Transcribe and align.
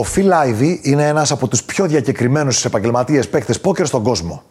Ο 0.00 0.04
Phil 0.14 0.30
Ivey 0.48 0.78
είναι 0.82 1.06
ένας 1.06 1.30
από 1.30 1.48
τους 1.48 1.62
πιο 1.62 1.86
διακεκριμένους 1.86 2.64
επαγγελματίες 2.64 3.28
παίκτες 3.28 3.60
πόκερ 3.60 3.86
στον 3.86 4.02
κόσμο. 4.02 4.42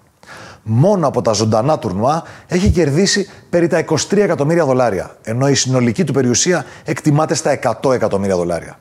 Μόνο 0.64 1.08
από 1.08 1.22
τα 1.22 1.32
ζωντανά 1.32 1.80
τουρνουά 1.80 2.24
έχει 2.48 2.70
κερδίσει 2.70 3.30
περί 3.50 3.68
τα 3.68 3.86
23 3.86 4.18
εκατομμύρια 4.18 4.66
δολάρια, 4.66 5.16
ενώ 5.24 5.50
η 5.50 5.54
συνολική 5.54 6.04
του 6.04 6.14
περιουσία 6.14 6.66
εκτιμάται 6.84 7.34
στα 7.34 7.60
100 7.82 7.94
εκατομμύρια 7.94 8.36
δολάρια. 8.36 8.80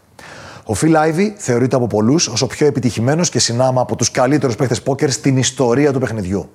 Ο 0.64 0.74
Phil 0.80 0.94
Ivey 0.94 1.32
θεωρείται 1.36 1.76
από 1.76 1.86
πολλούς 1.86 2.28
ως 2.28 2.42
ο 2.42 2.46
πιο 2.46 2.66
επιτυχημένος 2.66 3.30
και 3.30 3.38
συνάμα 3.38 3.80
από 3.80 3.96
τους 3.96 4.10
καλύτερους 4.10 4.56
παίκτες 4.56 4.82
πόκερ 4.82 5.10
στην 5.10 5.36
ιστορία 5.36 5.92
του 5.92 5.98
παιχνιδιού. 5.98 6.50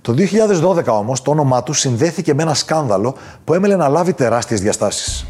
Το 0.00 0.14
2012 0.14 0.84
όμως 0.86 1.22
το 1.22 1.30
όνομά 1.30 1.62
του 1.62 1.72
συνδέθηκε 1.72 2.34
με 2.34 2.42
ένα 2.42 2.54
σκάνδαλο 2.54 3.14
που 3.44 3.54
έμελε 3.54 3.76
να 3.76 3.88
λάβει 3.88 4.12
τεράστιες 4.12 4.60
διαστάσεις. 4.60 5.26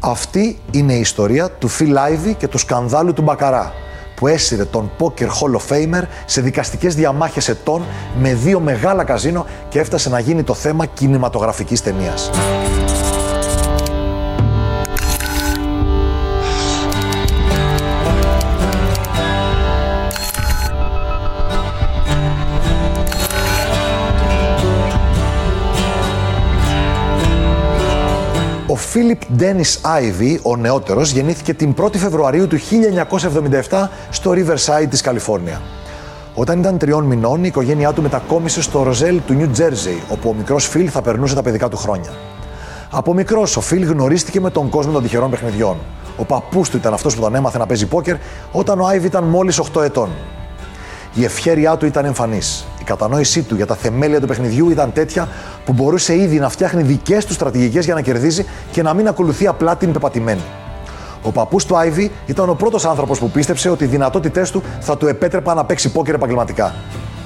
Αυτή 0.00 0.58
είναι 0.70 0.92
η 0.92 1.00
ιστορία 1.00 1.50
του 1.50 1.70
Phil 1.70 1.94
Ivey 1.94 2.34
και 2.38 2.48
του 2.48 2.58
σκανδάλου 2.58 3.12
του 3.12 3.22
Μπακαρά, 3.22 3.72
που 4.14 4.26
έσυρε 4.26 4.64
τον 4.64 4.90
Poker 4.98 5.26
Hall 5.26 5.56
of 5.56 5.74
Famer 5.74 6.02
σε 6.26 6.40
δικαστικές 6.40 6.94
διαμάχες 6.94 7.48
ετών 7.48 7.82
με 8.20 8.34
δύο 8.34 8.60
μεγάλα 8.60 9.04
καζίνο 9.04 9.46
και 9.68 9.78
έφτασε 9.78 10.08
να 10.08 10.18
γίνει 10.18 10.42
το 10.42 10.54
θέμα 10.54 10.86
κινηματογραφικής 10.86 11.82
ταινίας. 11.82 12.30
Φίλιπ 28.76 29.20
Ντένις 29.36 29.78
Άιβι, 29.82 30.40
ο 30.42 30.56
νεότερος, 30.56 31.10
γεννήθηκε 31.10 31.54
την 31.54 31.74
1η 31.78 31.96
Φεβρουαρίου 31.96 32.46
του 32.46 32.58
1977 33.68 33.88
στο 34.10 34.30
Riverside 34.30 34.86
της 34.90 35.00
Καλιφόρνια. 35.00 35.60
Όταν 36.34 36.58
ήταν 36.58 36.78
τριών 36.78 37.04
μηνών, 37.04 37.38
η 37.38 37.46
οικογένειά 37.46 37.92
του 37.92 38.02
μετακόμισε 38.02 38.62
στο 38.62 38.82
Ροζέλ 38.82 39.20
του 39.26 39.32
Νιου 39.32 39.50
Τζέρζεϊ, 39.50 40.02
όπου 40.08 40.28
ο 40.28 40.34
μικρός 40.34 40.68
Φιλ 40.68 40.88
θα 40.92 41.02
περνούσε 41.02 41.34
τα 41.34 41.42
παιδικά 41.42 41.68
του 41.68 41.76
χρόνια. 41.76 42.10
Από 42.90 43.14
μικρός, 43.14 43.56
ο 43.56 43.60
Φιλ 43.60 43.84
γνωρίστηκε 43.84 44.40
με 44.40 44.50
τον 44.50 44.68
κόσμο 44.68 44.92
των 44.92 45.02
τυχερών 45.02 45.30
παιχνιδιών. 45.30 45.76
Ο 46.16 46.24
παππούς 46.24 46.68
του 46.68 46.76
ήταν 46.76 46.92
αυτός 46.92 47.14
που 47.14 47.20
τον 47.20 47.34
έμαθε 47.34 47.58
να 47.58 47.66
παίζει 47.66 47.86
πόκερ 47.86 48.16
όταν 48.52 48.80
ο 48.80 48.86
Άιβι 48.86 49.06
ήταν 49.06 49.24
μόλις 49.24 49.58
8 49.58 49.82
ετών. 49.82 50.10
Η 51.14 51.24
ευχέρειά 51.24 51.76
του 51.76 51.86
ήταν 51.86 52.04
εμφανής. 52.04 52.64
Η 52.80 52.84
κατανόησή 52.84 53.42
του 53.42 53.54
για 53.54 53.66
τα 53.66 53.74
θεμέλια 53.74 54.20
του 54.20 54.26
παιχνιδιού 54.26 54.70
ήταν 54.70 54.92
τέτοια 54.92 55.28
που 55.64 55.72
μπορούσε 55.72 56.16
ήδη 56.16 56.38
να 56.38 56.48
φτιάχνει 56.48 56.82
δικές 56.82 57.24
του 57.24 57.32
στρατηγικές 57.32 57.84
για 57.84 57.94
να 57.94 58.00
κερδίζει 58.00 58.44
και 58.72 58.82
να 58.82 58.94
μην 58.94 59.08
ακολουθεί 59.08 59.46
απλά 59.46 59.76
την 59.76 59.92
πεπατημένη. 59.92 60.42
Ο 61.22 61.30
παππούς 61.30 61.64
του 61.64 61.76
Άιβι 61.76 62.10
ήταν 62.26 62.48
ο 62.48 62.54
πρώτος 62.54 62.84
άνθρωπος 62.84 63.18
που 63.18 63.30
πίστεψε 63.30 63.70
ότι 63.70 63.84
οι 63.84 63.86
δυνατότητές 63.86 64.50
του 64.50 64.62
θα 64.80 64.96
του 64.96 65.06
επέτρεπαν 65.06 65.56
να 65.56 65.64
παίξει 65.64 65.92
πόκερ 65.92 66.14
επαγγελματικά. 66.14 66.74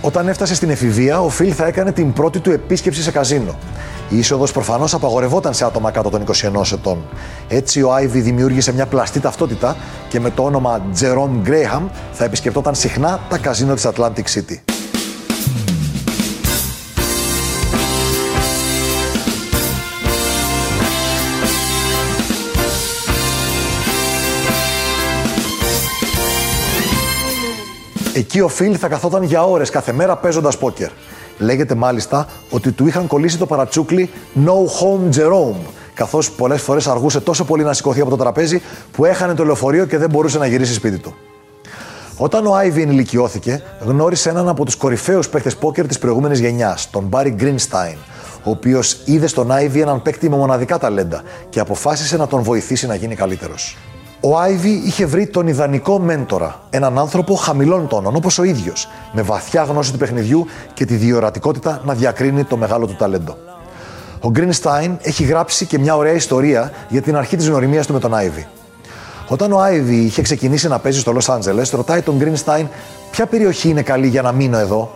Όταν 0.00 0.28
έφτασε 0.28 0.54
στην 0.54 0.70
εφηβεία, 0.70 1.20
ο 1.20 1.28
Φιλ 1.28 1.52
θα 1.56 1.66
έκανε 1.66 1.92
την 1.92 2.12
πρώτη 2.12 2.38
του 2.38 2.50
επίσκεψη 2.50 3.02
σε 3.02 3.10
καζίνο. 3.10 3.54
Η 4.08 4.18
είσοδος 4.18 4.52
προφανώς 4.52 4.94
απαγορευόταν 4.94 5.54
σε 5.54 5.64
άτομα 5.64 5.90
κάτω 5.90 6.10
των 6.10 6.22
21 6.22 6.72
ετών. 6.72 6.98
Έτσι, 7.48 7.82
ο 7.82 7.92
Άιβι 7.92 8.20
δημιούργησε 8.20 8.72
μια 8.72 8.86
πλαστή 8.86 9.20
ταυτότητα 9.20 9.76
και 10.08 10.20
με 10.20 10.30
το 10.30 10.42
όνομα 10.42 10.80
Jerome 11.00 11.48
Graham 11.48 11.82
θα 12.12 12.24
επισκεπτόταν 12.24 12.74
συχνά 12.74 13.20
τα 13.28 13.38
καζίνο 13.38 13.74
της 13.74 13.86
Atlantic 13.86 14.24
City. 14.34 14.73
Εκεί 28.16 28.40
ο 28.40 28.48
Φιλ 28.48 28.76
θα 28.80 28.88
καθόταν 28.88 29.22
για 29.22 29.44
ώρες 29.44 29.70
κάθε 29.70 29.92
μέρα 29.92 30.16
παίζοντας 30.16 30.58
πόκερ. 30.58 30.90
Λέγεται 31.38 31.74
μάλιστα 31.74 32.26
ότι 32.50 32.72
του 32.72 32.86
είχαν 32.86 33.06
κολλήσει 33.06 33.38
το 33.38 33.46
παρατσούκλι 33.46 34.10
No 34.46 34.52
Home 34.52 35.16
Jerome, 35.16 35.66
καθώς 35.94 36.30
πολλές 36.30 36.62
φορές 36.62 36.86
αργούσε 36.86 37.20
τόσο 37.20 37.44
πολύ 37.44 37.62
να 37.62 37.72
σηκωθεί 37.72 38.00
από 38.00 38.10
το 38.10 38.16
τραπέζι 38.16 38.62
που 38.92 39.04
έχανε 39.04 39.34
το 39.34 39.44
λεωφορείο 39.44 39.84
και 39.84 39.98
δεν 39.98 40.10
μπορούσε 40.10 40.38
να 40.38 40.46
γυρίσει 40.46 40.74
σπίτι 40.74 40.98
του. 40.98 41.14
Όταν 42.16 42.46
ο 42.46 42.54
Άιβι 42.54 42.82
ενηλικιώθηκε, 42.82 43.62
γνώρισε 43.80 44.28
έναν 44.28 44.48
από 44.48 44.64
τους 44.64 44.76
κορυφαίους 44.76 45.28
παίκτες 45.28 45.56
πόκερ 45.56 45.86
της 45.86 45.98
προηγούμενης 45.98 46.40
γενιάς, 46.40 46.90
τον 46.90 47.04
Μπάρι 47.04 47.30
Γκρινστάιν, 47.30 47.96
ο 48.44 48.50
οποίος 48.50 49.00
είδε 49.04 49.26
στον 49.26 49.52
Άιβι 49.52 49.80
έναν 49.80 50.02
παίκτη 50.02 50.28
με 50.28 50.36
μοναδικά 50.36 50.78
ταλέντα 50.78 51.22
και 51.48 51.60
αποφάσισε 51.60 52.16
να 52.16 52.26
τον 52.26 52.42
βοηθήσει 52.42 52.86
να 52.86 52.94
γίνει 52.94 53.14
καλύτερος. 53.14 53.76
Ο 54.26 54.38
Άιβι 54.38 54.82
είχε 54.84 55.06
βρει 55.06 55.26
τον 55.26 55.46
ιδανικό 55.46 55.98
μέντορα, 55.98 56.60
έναν 56.70 56.98
άνθρωπο 56.98 57.34
χαμηλών 57.34 57.88
τόνων, 57.88 58.16
όπως 58.16 58.38
ο 58.38 58.42
ίδιος, 58.42 58.88
με 59.12 59.22
βαθιά 59.22 59.62
γνώση 59.62 59.92
του 59.92 59.98
παιχνιδιού 59.98 60.46
και 60.74 60.84
τη 60.84 60.94
διορατικότητα 60.94 61.80
να 61.84 61.94
διακρίνει 61.94 62.44
το 62.44 62.56
μεγάλο 62.56 62.86
του 62.86 62.94
ταλέντο. 62.94 63.36
Ο 64.20 64.30
Γκρινστάιν 64.30 64.98
έχει 65.02 65.24
γράψει 65.24 65.66
και 65.66 65.78
μια 65.78 65.96
ωραία 65.96 66.12
ιστορία 66.12 66.72
για 66.88 67.02
την 67.02 67.16
αρχή 67.16 67.36
της 67.36 67.48
γνωριμίας 67.48 67.86
του 67.86 67.92
με 67.92 67.98
τον 67.98 68.14
Άιβι. 68.14 68.46
Όταν 69.28 69.52
ο 69.52 69.60
Άιβι 69.60 69.96
είχε 69.96 70.22
ξεκινήσει 70.22 70.68
να 70.68 70.78
παίζει 70.78 70.98
στο 70.98 71.12
Λος 71.12 71.28
Άντζελες, 71.28 71.70
ρωτάει 71.70 72.02
τον 72.02 72.16
Γκρινστάιν 72.16 72.66
ποια 73.10 73.26
περιοχή 73.26 73.68
είναι 73.68 73.82
καλή 73.82 74.06
για 74.06 74.22
να 74.22 74.32
μείνω 74.32 74.58
εδώ; 74.58 74.90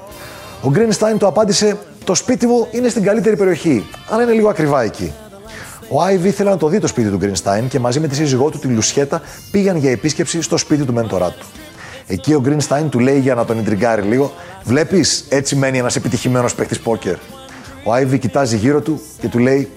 Ο 0.62 0.70
Γκρινστάιν 0.70 1.18
του 1.18 1.26
απάντησε: 1.26 1.78
Το 2.04 2.14
σπίτι 2.14 2.46
μου 2.46 2.66
είναι 2.70 2.88
στην 2.88 3.02
καλύτερη 3.02 3.36
περιοχή, 3.36 3.86
αλλά 4.10 4.22
είναι 4.22 4.32
λίγο 4.32 4.48
ακριβά 4.48 4.82
εκεί. 4.82 5.12
Ο 5.90 6.02
Άιβι 6.02 6.28
ήθελε 6.28 6.50
να 6.50 6.56
το 6.56 6.68
δει 6.68 6.78
το 6.78 6.86
σπίτι 6.86 7.08
του 7.08 7.16
Γκρινστάιν 7.16 7.68
και 7.68 7.78
μαζί 7.78 8.00
με 8.00 8.08
τη 8.08 8.14
σύζυγό 8.14 8.50
του, 8.50 8.58
τη 8.58 8.66
Λουσιέτα, 8.66 9.22
πήγαν 9.50 9.76
για 9.76 9.90
επίσκεψη 9.90 10.42
στο 10.42 10.56
σπίτι 10.56 10.84
του 10.84 10.92
μέντορά 10.92 11.30
του. 11.30 11.46
Εκεί 12.06 12.34
ο 12.34 12.40
Γκρινστάιν 12.40 12.88
του 12.88 12.98
λέει 12.98 13.18
για 13.18 13.34
να 13.34 13.44
τον 13.44 13.58
ιντριγκάρει 13.58 14.02
λίγο: 14.02 14.32
Βλέπεις, 14.64 15.24
έτσι 15.28 15.56
μένει 15.56 15.78
ένας 15.78 15.96
επιτυχημένος 15.96 16.54
παίχτη 16.54 16.78
πόκερ. 16.78 17.16
Ο 17.84 17.92
Άιβι 17.92 18.18
κοιτάζει 18.18 18.56
γύρω 18.56 18.80
του 18.80 19.00
και 19.20 19.28
του 19.28 19.38
λέει: 19.38 19.70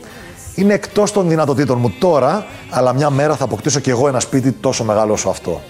Είναι 0.56 0.74
εκτός 0.74 1.12
των 1.12 1.30
δυνατοτήτων 1.30 1.78
μου 1.78 1.94
τώρα, 2.00 2.46
αλλά 2.70 2.94
μια 2.94 3.10
μέρα 3.10 3.36
θα 3.36 3.44
αποκτήσω 3.44 3.80
κι 3.80 3.90
εγώ 3.90 4.08
ένα 4.08 4.20
σπίτι 4.20 4.52
τόσο 4.52 4.84
μεγάλο 4.84 5.14
όσο 5.14 5.30
αυτό. 5.30 5.62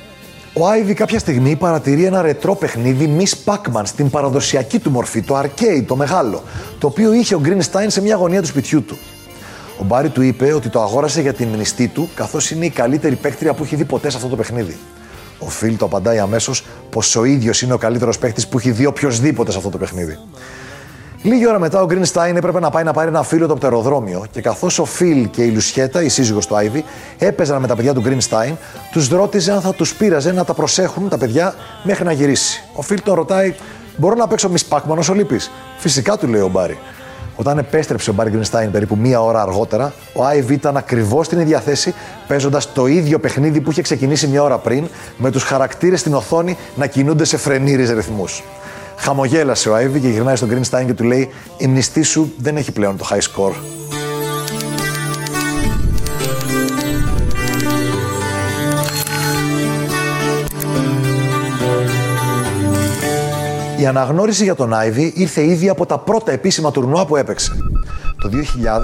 Ο 0.53 0.67
Άιβι 0.67 0.93
κάποια 0.93 1.19
στιγμή 1.19 1.55
παρατηρεί 1.55 2.05
ένα 2.05 2.21
ρετρό 2.21 2.55
παιχνίδι 2.55 3.17
Miss 3.19 3.53
Pac-Man 3.53 3.81
στην 3.83 4.09
παραδοσιακή 4.09 4.79
του 4.79 4.91
μορφή, 4.91 5.21
το 5.21 5.39
arcade, 5.39 5.83
το 5.87 5.95
μεγάλο, 5.95 6.43
το 6.79 6.87
οποίο 6.87 7.13
είχε 7.13 7.35
ο 7.35 7.39
Γκρινστάιν 7.39 7.89
σε 7.89 8.01
μια 8.01 8.15
γωνία 8.15 8.41
του 8.41 8.47
σπιτιού 8.47 8.83
του. 8.83 8.97
Ο 9.79 9.83
Μπάρι 9.83 10.09
του 10.09 10.21
είπε 10.21 10.53
ότι 10.53 10.69
το 10.69 10.81
αγόρασε 10.81 11.21
για 11.21 11.33
την 11.33 11.47
μνηστή 11.47 11.87
του, 11.87 12.09
καθώς 12.15 12.51
είναι 12.51 12.65
η 12.65 12.69
καλύτερη 12.69 13.15
παίκτρια 13.15 13.53
που 13.53 13.63
έχει 13.63 13.75
δει 13.75 13.85
ποτέ 13.85 14.09
σε 14.09 14.17
αυτό 14.17 14.29
το 14.29 14.35
παιχνίδι. 14.35 14.77
Ο 15.39 15.45
Φιλ 15.45 15.77
το 15.77 15.85
απαντάει 15.85 16.19
αμέσως 16.19 16.65
πως 16.89 17.15
ο 17.15 17.23
ίδιος 17.23 17.61
είναι 17.61 17.73
ο 17.73 17.77
καλύτερος 17.77 18.17
παίκτης 18.17 18.47
που 18.47 18.57
έχει 18.57 18.71
δει 18.71 18.85
οποιοδήποτε 18.85 19.51
σε 19.51 19.57
αυτό 19.57 19.69
το 19.69 19.77
παιχνίδι. 19.77 20.17
Λίγη 21.23 21.47
ώρα 21.47 21.59
μετά, 21.59 21.81
ο 21.81 21.85
Γκρινστάιν 21.85 22.35
έπρεπε 22.35 22.59
να 22.59 22.69
πάει 22.69 22.83
να 22.83 22.93
πάρει 22.93 23.07
ένα 23.07 23.23
φίλο 23.23 23.47
το 23.47 23.55
πτεροδρόμιο 23.55 24.25
και 24.31 24.41
καθώς 24.41 24.79
ο 24.79 24.85
Φιλ 24.85 25.29
και 25.29 25.43
η 25.43 25.49
Λουσιέτα, 25.49 26.03
η 26.03 26.09
σύζυγος 26.09 26.47
του 26.47 26.55
Άιβι, 26.55 26.83
έπαιζαν 27.17 27.61
με 27.61 27.67
τα 27.67 27.75
παιδιά 27.75 27.93
του 27.93 28.01
Γκρινστάιν, 28.01 28.55
τους 28.91 29.09
ρώτιζε 29.09 29.51
αν 29.51 29.61
θα 29.61 29.73
τους 29.73 29.95
πείραζε 29.95 30.31
να 30.31 30.45
τα 30.45 30.53
προσέχουν 30.53 31.09
τα 31.09 31.17
παιδιά 31.17 31.55
μέχρι 31.83 32.03
να 32.03 32.11
γυρίσει. 32.11 32.63
Ο 32.73 32.81
Φιλ 32.81 33.01
τον 33.01 33.15
ρωτάει: 33.15 33.55
Μπορώ 33.97 34.15
να 34.15 34.27
παίξω 34.27 34.49
μισπάκμαν 34.49 34.97
όσο 34.97 35.13
λείπει. 35.13 35.39
Φυσικά 35.77 36.17
του 36.17 36.27
λέει 36.27 36.41
ο 36.41 36.47
Μπάρι. 36.47 36.77
Όταν 37.41 37.57
επέστρεψε 37.57 38.09
ο 38.09 38.13
Μπάρι 38.13 38.29
Γκρινστάιν 38.29 38.71
περίπου 38.71 38.95
μία 38.95 39.21
ώρα 39.21 39.41
αργότερα, 39.41 39.93
ο 40.13 40.25
Άιβ 40.25 40.51
ήταν 40.51 40.77
ακριβώς 40.77 41.25
στην 41.25 41.39
ίδια 41.39 41.59
θέση, 41.59 41.93
παίζοντας 42.27 42.73
το 42.73 42.87
ίδιο 42.87 43.19
παιχνίδι 43.19 43.61
που 43.61 43.71
είχε 43.71 43.81
ξεκινήσει 43.81 44.27
μία 44.27 44.43
ώρα 44.43 44.57
πριν, 44.57 44.87
με 45.17 45.31
τους 45.31 45.43
χαρακτήρες 45.43 45.99
στην 45.99 46.13
οθόνη 46.13 46.57
να 46.75 46.87
κινούνται 46.87 47.23
σε 47.23 47.37
φρενήρε 47.37 47.93
ρυθμούς. 47.93 48.43
Χαμογέλασε 48.97 49.69
ο 49.69 49.75
Άιβι 49.75 49.99
και 49.99 50.07
γυρνάει 50.07 50.35
στον 50.35 50.49
Γκρινστάιν 50.49 50.87
και 50.87 50.93
του 50.93 51.03
λέει: 51.03 51.29
Η 51.57 51.67
μνηστή 51.67 52.01
σου 52.01 52.33
δεν 52.37 52.57
έχει 52.57 52.71
πλέον 52.71 52.97
το 52.97 53.07
high 53.09 53.21
score. 53.21 53.80
Η 63.81 63.85
αναγνώριση 63.85 64.43
για 64.43 64.55
τον 64.55 64.73
Άιβι 64.73 65.13
ήρθε 65.15 65.45
ήδη 65.45 65.69
από 65.69 65.85
τα 65.85 65.97
πρώτα 65.97 66.31
επίσημα 66.31 66.71
τουρνουά 66.71 67.05
που 67.05 67.15
έπαιξε. 67.15 67.51
Το 68.17 68.29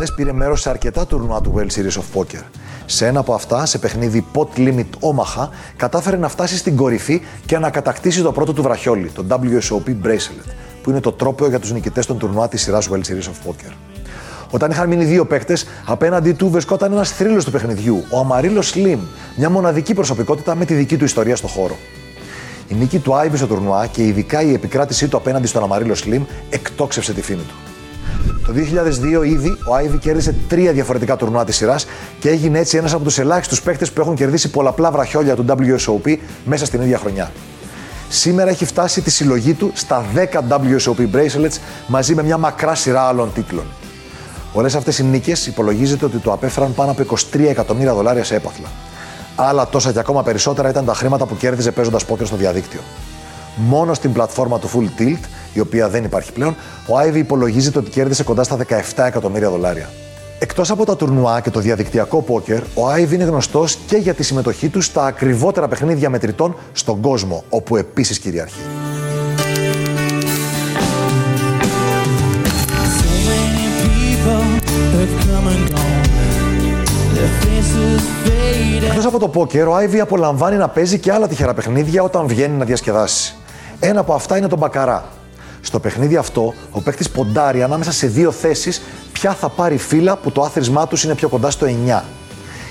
2000 0.02 0.06
πήρε 0.16 0.32
μέρος 0.32 0.62
σε 0.62 0.70
αρκετά 0.70 1.06
τουρνουά 1.06 1.42
του 1.42 1.54
World 1.56 1.80
Series 1.80 2.00
of 2.00 2.20
Poker. 2.20 2.44
Σε 2.86 3.06
ένα 3.06 3.20
από 3.20 3.34
αυτά, 3.34 3.66
σε 3.66 3.78
παιχνίδι 3.78 4.26
Pot 4.34 4.58
Limit 4.58 4.80
Omaha, 4.80 5.48
κατάφερε 5.76 6.18
να 6.18 6.28
φτάσει 6.28 6.58
στην 6.58 6.76
κορυφή 6.76 7.22
και 7.46 7.58
να 7.58 7.70
κατακτήσει 7.70 8.22
το 8.22 8.32
πρώτο 8.32 8.54
του 8.54 8.62
βραχιόλι, 8.62 9.10
το 9.10 9.26
WSOP 9.30 10.06
Bracelet, 10.06 10.50
που 10.84 10.90
είναι 10.90 11.00
το 11.00 11.12
τρόπαιο 11.12 11.50
για 11.50 11.60
τους 11.60 11.72
νικητές 11.72 12.06
των 12.06 12.18
τουρνουά 12.18 12.48
της 12.48 12.62
σειράς 12.62 12.90
World 12.92 13.04
Series 13.08 13.28
of 13.28 13.50
Poker. 13.50 13.74
Όταν 14.52 14.72
είχαν 14.72 14.88
μείνει 14.88 15.04
δύο 15.04 15.26
παίκτες, 15.26 15.66
απέναντί 15.86 16.34
του 16.34 16.50
βρισκόταν 16.50 16.92
ένας 16.92 17.12
θρύλος 17.12 17.46
του 17.46 17.52
παιχνιδιού, 17.52 18.04
ο 18.10 18.20
Αμαρίλο 18.20 18.64
Slim, 18.74 19.00
μια 19.36 19.50
μοναδική 19.50 19.94
προσωπικότητα 19.94 20.56
με 20.56 20.66
τη 20.66 20.74
δική 20.74 20.98
του 20.98 21.06
ιστορία 21.06 21.36
στο 21.36 21.48
χώρο. 21.48 21.78
Η 22.68 22.76
νίκη 22.76 23.00
του 23.00 23.16
Άιβι 23.16 23.38
στο 23.38 23.48
τουρνουά 23.48 23.88
και 23.88 24.04
ειδικά 24.04 24.42
η 24.42 24.54
επικράτησή 24.54 25.08
του 25.08 25.18
απέναντι 25.18 25.48
στον 25.48 25.64
Αμαρίλο 25.64 25.96
Σλιμ 25.96 26.24
εκτόξευσε 26.50 27.14
τη 27.14 27.22
φήμη 27.22 27.42
του. 27.42 27.56
Το 28.46 28.54
2002 29.22 29.26
ήδη 29.26 29.58
ο 29.70 29.76
Άιβι 29.76 29.98
κέρδισε 29.98 30.36
τρία 30.48 30.72
διαφορετικά 30.72 31.16
τουρνουά 31.16 31.46
της 31.46 31.56
σειράς 31.56 31.86
και 32.20 32.30
έγινε 32.30 32.60
έτσι 32.60 32.78
ένας 32.78 32.94
από 32.94 33.04
τους 33.04 33.18
ελάχιστους 33.20 33.62
παίχτε 33.62 33.86
που 33.86 34.02
έχουν 34.02 34.16
κερδίσει 34.16 34.50
πολλαπλά 34.50 34.92
βραχιόλια 34.92 35.36
του 35.36 35.46
WSOP 35.48 36.18
μέσα 36.46 36.66
στην 36.66 36.82
ίδια 36.82 36.98
χρονιά. 36.98 37.32
Σήμερα 38.10 38.50
έχει 38.50 38.66
φτάσει 38.66 39.02
τη 39.02 39.12
συλλογή 39.12 39.54
του 39.54 39.72
στα 39.74 40.06
10 40.16 40.24
WSOP 40.50 41.16
bracelets 41.16 41.58
μαζί 41.88 42.16
με 42.16 42.24
μια 42.24 42.38
μακρά 42.38 42.76
σειρά 42.76 43.02
άλλων 43.02 43.34
τίτλων. 43.34 43.66
Όλες 44.54 44.76
αυτές 44.76 45.00
οι 45.00 45.04
νίκες 45.04 45.48
υπολογίζεται 45.48 46.06
ότι 46.06 46.18
το 46.18 46.32
απέφεραν 46.32 46.74
πάνω 46.74 46.92
από 46.92 47.18
23 47.34 47.40
εκατομμύρια 47.40 47.94
δολάρια 47.94 48.24
σε 48.24 48.36
έπαθλα. 48.36 48.68
Άλλα 49.40 49.68
τόσα 49.68 49.92
και 49.92 50.00
ακόμα 50.00 50.24
περισσότερα 50.24 50.70
ήταν 50.70 50.86
τα 50.86 50.94
χρήματα 50.94 51.26
που 51.26 51.38
κέρδιζε 51.38 51.72
παίζοντας 51.72 52.06
πόκερ 52.06 52.26
στο 52.26 52.36
διαδίκτυο. 52.36 52.80
Μόνο 53.56 53.94
στην 53.94 54.14
πλατφόρμα 54.14 54.60
του 54.60 54.70
Full 54.70 55.02
Tilt, 55.02 55.20
η 55.54 55.60
οποία 55.60 55.90
δεν 55.90 56.04
υπάρχει 56.04 56.32
πλέον, 56.32 56.56
ο 56.88 57.00
Ivy 57.00 57.16
υπολογίζεται 57.16 57.80
ότι 57.80 57.90
κέρδισε 57.90 58.24
κοντά 58.24 58.44
στα 58.44 58.58
17 58.96 59.04
εκατομμύρια 59.06 59.50
δολάρια. 59.50 59.90
Εκτός 60.40 60.72
από 60.72 60.86
τα 60.86 60.96
τουρνουά 60.96 61.42
και 61.42 61.50
το 61.50 61.60
διαδικτυακό 61.60 62.22
πόκερ, 62.22 62.62
ο 62.62 62.94
Ivy 62.96 63.12
είναι 63.12 63.24
γνωστός 63.24 63.78
και 63.88 63.98
για 63.98 64.14
τη 64.14 64.24
συμμετοχή 64.24 64.70
του 64.70 64.82
στα 64.82 65.06
ακριβότερα 65.06 65.68
παιχνίδια 65.68 66.10
μετρητών 66.10 66.56
στον 66.74 67.02
κόσμο, 67.02 67.44
όπου 67.50 67.76
επίσης 67.76 68.20
κυριαρχεί. 68.20 68.77
Εκτός 78.90 79.06
από 79.06 79.20
το 79.20 79.28
πόκερ, 79.28 79.68
ο 79.68 79.76
Άιβι 79.76 80.00
απολαμβάνει 80.00 80.56
να 80.56 80.68
παίζει 80.68 81.00
και 81.00 81.12
άλλα 81.12 81.28
τυχερά 81.28 81.54
παιχνίδια 81.54 82.04
όταν 82.04 82.28
βγαίνει 82.28 82.58
να 82.58 82.66
διασκεδάσει. 82.66 83.36
Ένα 83.80 84.00
από 84.00 84.14
αυτά 84.14 84.38
είναι 84.38 84.48
το 84.48 84.58
μπακαρά. 84.58 85.06
Στο 85.62 85.80
παιχνίδι 85.80 86.16
αυτό, 86.16 86.54
ο 86.72 86.82
παίκτης 86.82 87.10
ποντάρει 87.10 87.64
ανάμεσα 87.64 87.92
σε 87.92 88.08
δύο 88.08 88.32
θέσεις 88.32 88.82
ποια 89.12 89.34
θα 89.34 89.50
πάρει 89.50 89.78
φύλλα 89.78 90.18
που 90.18 90.32
το 90.32 90.42
άθροισμά 90.42 90.88
τους 90.88 91.04
είναι 91.04 91.16
πιο 91.16 91.30
κοντά 91.30 91.50
στο 91.50 91.66
9. 91.66 92.04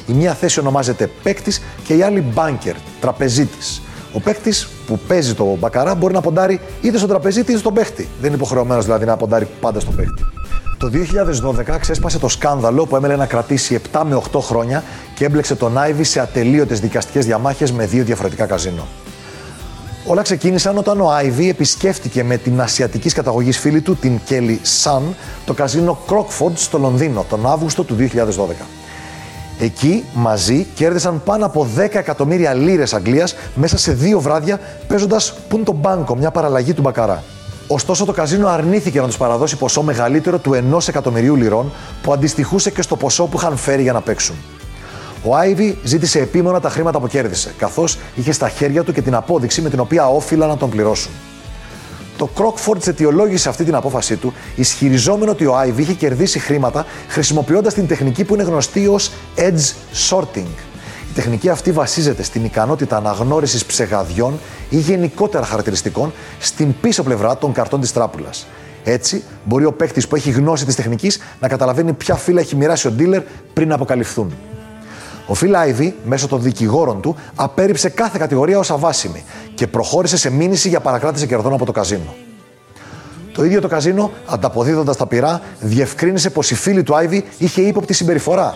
Η 0.06 0.12
μία 0.12 0.34
θέση 0.34 0.60
ονομάζεται 0.60 1.10
παίκτης 1.22 1.62
και 1.84 1.94
η 1.94 2.02
άλλη 2.02 2.20
μπάνκερ, 2.20 2.74
τραπεζίτης. 3.00 3.82
Ο 4.12 4.20
παίκτης 4.20 4.68
που 4.86 4.98
παίζει 4.98 5.34
το 5.34 5.56
μπακαρά 5.58 5.94
μπορεί 5.94 6.12
να 6.14 6.20
ποντάρει 6.20 6.60
είτε 6.80 6.96
στον 6.96 7.08
τραπεζίτη 7.08 7.50
είτε 7.50 7.60
στον 7.60 7.74
παίκτη. 7.74 8.08
Δεν 8.20 8.26
είναι 8.26 8.36
υποχρεωμένος 8.36 8.84
δηλαδή 8.84 9.04
να 9.04 9.16
ποντάρει 9.16 9.48
πάντα 9.60 9.80
στον 9.80 9.94
παίκτη. 9.94 10.35
Το 10.78 10.90
2012 11.70 11.78
ξέσπασε 11.80 12.18
το 12.18 12.28
σκάνδαλο 12.28 12.86
που 12.86 12.96
έμελε 12.96 13.16
να 13.16 13.26
κρατήσει 13.26 13.80
7 13.92 14.02
με 14.04 14.22
8 14.32 14.40
χρόνια 14.40 14.84
και 15.14 15.24
έμπλεξε 15.24 15.54
τον 15.54 15.78
Άιβι 15.78 16.04
σε 16.04 16.20
ατελείωτες 16.20 16.80
δικαστικές 16.80 17.24
διαμάχες 17.24 17.72
με 17.72 17.86
δύο 17.86 18.04
διαφορετικά 18.04 18.46
καζίνο. 18.46 18.86
Όλα 20.06 20.22
ξεκίνησαν 20.22 20.78
όταν 20.78 21.00
ο 21.00 21.10
Άιβι 21.10 21.48
επισκέφτηκε 21.48 22.24
με 22.24 22.36
την 22.36 22.60
ασιατικής 22.60 23.12
καταγωγής 23.12 23.58
φίλη 23.58 23.80
του, 23.80 23.96
την 23.96 24.20
Kelly 24.28 24.56
Sun, 24.82 25.02
το 25.44 25.54
καζίνο 25.54 25.98
Crockford 26.08 26.52
στο 26.54 26.78
Λονδίνο 26.78 27.24
τον 27.28 27.46
Αύγουστο 27.46 27.84
του 27.84 27.96
2012. 27.96 28.66
Εκεί 29.58 30.04
μαζί 30.14 30.66
κέρδισαν 30.74 31.22
πάνω 31.24 31.46
από 31.46 31.66
10 31.76 31.78
εκατομμύρια 31.78 32.54
λίρες 32.54 32.94
Αγγλίας 32.94 33.34
μέσα 33.54 33.78
σε 33.78 33.92
δύο 33.92 34.20
βράδια 34.20 34.60
παίζοντας 34.88 35.34
Punto 35.50 35.72
Banco, 35.82 36.16
μια 36.16 36.30
παραλλαγή 36.30 36.72
του 36.72 36.82
Μπακαρά. 36.82 37.22
Ωστόσο, 37.68 38.04
το 38.04 38.12
καζίνο 38.12 38.48
αρνήθηκε 38.48 39.00
να 39.00 39.06
τους 39.06 39.16
παραδώσει 39.16 39.56
ποσό 39.56 39.82
μεγαλύτερο 39.82 40.38
του 40.38 40.74
1 40.74 40.88
εκατομμυρίου 40.88 41.36
λιρών 41.36 41.72
που 42.02 42.12
αντιστοιχούσε 42.12 42.70
και 42.70 42.82
στο 42.82 42.96
ποσό 42.96 43.24
που 43.24 43.36
είχαν 43.36 43.56
φέρει 43.56 43.82
για 43.82 43.92
να 43.92 44.00
παίξουν. 44.00 44.36
Ο 45.22 45.36
Άιβι 45.36 45.78
ζήτησε 45.82 46.18
επίμονα 46.18 46.60
τα 46.60 46.68
χρήματα 46.68 47.00
που 47.00 47.06
κέρδισε, 47.06 47.54
καθώς 47.58 47.98
είχε 48.14 48.32
στα 48.32 48.48
χέρια 48.48 48.84
του 48.84 48.92
και 48.92 49.02
την 49.02 49.14
απόδειξη 49.14 49.60
με 49.60 49.70
την 49.70 49.80
οποία 49.80 50.08
όφυλαν 50.08 50.48
να 50.48 50.56
τον 50.56 50.70
πληρώσουν. 50.70 51.12
Το 52.16 52.28
Crockford 52.36 52.86
αιτιολόγησε 52.86 53.48
αυτή 53.48 53.64
την 53.64 53.74
απόφασή 53.74 54.16
του, 54.16 54.32
ισχυριζόμενο 54.56 55.30
ότι 55.30 55.46
ο 55.46 55.56
Άιβι 55.56 55.82
είχε 55.82 55.92
κερδίσει 55.92 56.38
χρήματα 56.38 56.86
χρησιμοποιώντας 57.08 57.74
την 57.74 57.86
τεχνική 57.86 58.24
που 58.24 58.34
είναι 58.34 58.42
γνωστή 58.42 58.86
ως 58.86 59.10
edge 59.36 59.72
sorting 60.10 60.66
τεχνική 61.16 61.48
αυτή 61.48 61.72
βασίζεται 61.72 62.22
στην 62.22 62.44
ικανότητα 62.44 62.96
αναγνώρισης 62.96 63.64
ψεγαδιών 63.64 64.38
ή 64.70 64.76
γενικότερα 64.76 65.44
χαρακτηριστικών 65.44 66.12
στην 66.38 66.74
πίσω 66.80 67.02
πλευρά 67.02 67.36
των 67.36 67.52
καρτών 67.52 67.80
της 67.80 67.92
τράπουλας. 67.92 68.46
Έτσι, 68.84 69.22
μπορεί 69.44 69.64
ο 69.64 69.72
παίκτης 69.72 70.08
που 70.08 70.16
έχει 70.16 70.30
γνώση 70.30 70.64
της 70.64 70.74
τεχνικής 70.74 71.20
να 71.40 71.48
καταλαβαίνει 71.48 71.92
ποια 71.92 72.14
φύλλα 72.14 72.40
έχει 72.40 72.56
μοιράσει 72.56 72.86
ο 72.86 72.92
dealer 72.98 73.22
πριν 73.52 73.72
αποκαλυφθούν. 73.72 74.32
Ο 75.26 75.34
Φιλ 75.34 75.54
Άιβι, 75.54 75.94
μέσω 76.04 76.28
των 76.28 76.42
δικηγόρων 76.42 77.00
του, 77.00 77.16
απέρριψε 77.34 77.88
κάθε 77.88 78.18
κατηγορία 78.18 78.58
ως 78.58 78.70
αβάσιμη 78.70 79.24
και 79.54 79.66
προχώρησε 79.66 80.16
σε 80.16 80.30
μήνυση 80.30 80.68
για 80.68 80.80
παρακράτηση 80.80 81.26
κερδών 81.26 81.52
από 81.52 81.64
το 81.64 81.72
καζίνο. 81.72 82.14
Το 83.32 83.44
ίδιο 83.44 83.60
το 83.60 83.68
καζίνο, 83.68 84.10
ανταποδίδοντας 84.26 84.96
τα 84.96 85.06
πειρά, 85.06 85.40
διευκρίνησε 85.60 86.30
πως 86.30 86.50
η 86.50 86.54
φίλη 86.54 86.82
του 86.82 86.96
Άιβι 86.96 87.24
είχε 87.38 87.60
ύποπτη 87.60 87.92
συμπεριφορά 87.92 88.54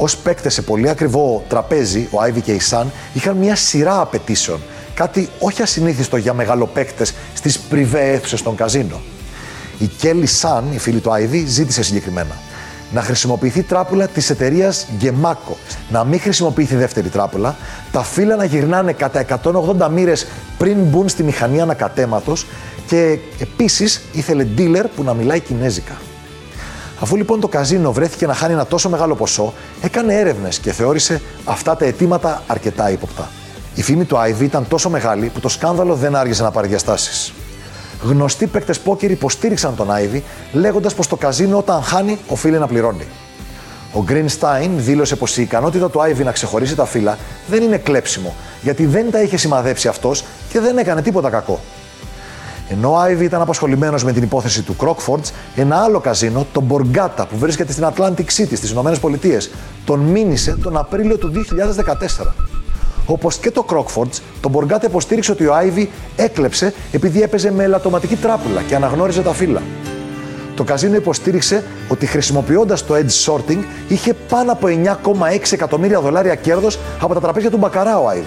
Ω 0.00 0.04
παίκτες 0.22 0.54
σε 0.54 0.62
πολύ 0.62 0.88
ακριβό 0.88 1.44
τραπέζι, 1.48 2.08
ο 2.10 2.20
Άιβι 2.20 2.40
και 2.40 2.52
η 2.52 2.60
Σαν 2.60 2.92
είχαν 3.12 3.36
μια 3.36 3.56
σειρά 3.56 4.00
απαιτήσεων. 4.00 4.60
Κάτι 4.98 5.28
όχι 5.38 5.62
ασυνήθιστο 5.62 6.16
για 6.16 6.34
μεγαλοπαίκτες 6.34 7.14
στις 7.34 7.58
πριβέ 7.58 8.12
αίθουσες 8.12 8.42
των 8.42 8.56
καζίνο. 8.56 9.00
Η 9.78 9.86
Κέλλη 9.86 10.26
Σαν, 10.26 10.64
η 10.72 10.78
φίλη 10.78 11.00
του 11.00 11.12
Άιβι, 11.12 11.46
ζήτησε 11.46 11.82
συγκεκριμένα 11.82 12.36
να 12.92 13.02
χρησιμοποιηθεί 13.02 13.62
τράπουλα 13.62 14.06
της 14.06 14.30
εταιρείας 14.30 14.86
Gemaco. 15.00 15.54
Να 15.90 16.04
μην 16.04 16.20
χρησιμοποιηθεί 16.20 16.74
δεύτερη 16.74 17.08
τράπουλα, 17.08 17.56
τα 17.92 18.02
φύλλα 18.02 18.36
να 18.36 18.44
γυρνάνε 18.44 18.92
κατά 18.92 19.24
180 19.42 19.88
μοίρες 19.90 20.26
πριν 20.58 20.76
μπουν 20.78 21.08
στη 21.08 21.22
μηχανή 21.22 21.60
ανακατέματος 21.60 22.46
και 22.86 23.18
επίσης 23.38 24.02
ήθελε 24.12 24.46
dealer 24.56 24.84
που 24.96 25.02
να 25.02 25.14
μιλάει 25.14 25.40
κινέζικα. 25.40 25.96
Αφού 27.00 27.16
λοιπόν 27.16 27.40
το 27.40 27.48
καζίνο 27.48 27.92
βρέθηκε 27.92 28.26
να 28.26 28.34
χάνει 28.34 28.52
ένα 28.52 28.66
τόσο 28.66 28.88
μεγάλο 28.88 29.14
ποσό, 29.14 29.54
έκανε 29.82 30.14
έρευνες 30.14 30.58
και 30.58 30.72
θεώρησε 30.72 31.20
αυτά 31.44 31.76
τα 31.76 31.84
αιτήματα 31.84 32.42
αρκετά 32.46 32.90
ύποπτα. 32.90 33.28
Η 33.78 33.82
φήμη 33.82 34.04
του 34.04 34.18
Άιβι 34.18 34.44
ήταν 34.44 34.68
τόσο 34.68 34.90
μεγάλη 34.90 35.26
που 35.34 35.40
το 35.40 35.48
σκάνδαλο 35.48 35.94
δεν 35.94 36.16
άργησε 36.16 36.42
να 36.42 36.50
πάρει 36.50 36.68
διαστάσεις. 36.68 37.32
Γνωστοί 38.02 38.46
παίκτες 38.46 38.78
πόκερ 38.78 39.10
υποστήριξαν 39.10 39.76
τον 39.76 39.92
Άιβι, 39.92 40.24
λέγοντας 40.52 40.94
πως 40.94 41.06
το 41.06 41.16
καζίνο 41.16 41.58
όταν 41.58 41.82
χάνει 41.82 42.18
οφείλει 42.28 42.58
να 42.58 42.66
πληρώνει. 42.66 43.06
Ο 43.92 44.04
Greenstein 44.08 44.68
δήλωσε 44.76 45.16
πως 45.16 45.36
η 45.36 45.42
ικανότητα 45.42 45.90
του 45.90 46.02
Άιβι 46.02 46.24
να 46.24 46.32
ξεχωρίσει 46.32 46.74
τα 46.74 46.84
φύλλα 46.84 47.18
δεν 47.48 47.62
είναι 47.62 47.76
κλέψιμο, 47.76 48.34
γιατί 48.62 48.86
δεν 48.86 49.10
τα 49.10 49.22
είχε 49.22 49.36
σημαδέψει 49.36 49.88
αυτός 49.88 50.24
και 50.48 50.60
δεν 50.60 50.78
έκανε 50.78 51.02
τίποτα 51.02 51.30
κακό. 51.30 51.60
Ενώ 52.68 52.92
ο 52.92 52.98
Άιβι 52.98 53.24
ήταν 53.24 53.40
απασχολημένος 53.40 54.04
με 54.04 54.12
την 54.12 54.22
υπόθεση 54.22 54.62
του 54.62 54.76
Crockfords, 54.80 55.30
ένα 55.56 55.76
άλλο 55.76 56.00
καζίνο, 56.00 56.46
το 56.52 56.62
Borgata, 56.68 57.24
που 57.28 57.38
βρίσκεται 57.38 57.72
στην 57.72 57.86
Atlantic 57.94 58.26
City 58.36 58.56
στις 58.56 58.70
ΗΠΑ, 58.70 58.92
τον 59.84 60.00
μήνυσε 60.00 60.56
τον 60.62 60.76
Απρίλιο 60.76 61.16
του 61.16 61.32
2014. 61.32 62.57
Όπως 63.10 63.38
και 63.38 63.50
το 63.50 63.64
Crockfords, 63.68 64.20
το 64.40 64.50
Borgata 64.54 64.84
υποστήριξε 64.84 65.32
ότι 65.32 65.46
ο 65.46 65.54
Άιβι 65.54 65.90
έκλεψε 66.16 66.74
επειδή 66.92 67.22
έπαιζε 67.22 67.52
με 67.52 67.64
ελαττωματική 67.64 68.16
τράπουλα 68.16 68.62
και 68.62 68.74
αναγνώριζε 68.74 69.22
τα 69.22 69.32
φύλλα. 69.32 69.62
Το 70.56 70.64
καζίνο 70.64 70.94
υποστήριξε 70.94 71.64
ότι 71.88 72.06
χρησιμοποιώντας 72.06 72.86
το 72.86 72.94
edge 72.94 73.32
sorting 73.32 73.58
είχε 73.88 74.14
πάνω 74.14 74.52
από 74.52 74.66
9,6 74.66 75.52
εκατομμύρια 75.52 76.00
δολάρια 76.00 76.34
κέρδος 76.34 76.78
από 77.00 77.14
τα 77.14 77.20
τραπέζια 77.20 77.50
του 77.50 77.56
Μπακαρά 77.56 77.98
ο 77.98 78.08
Άιβι. 78.08 78.26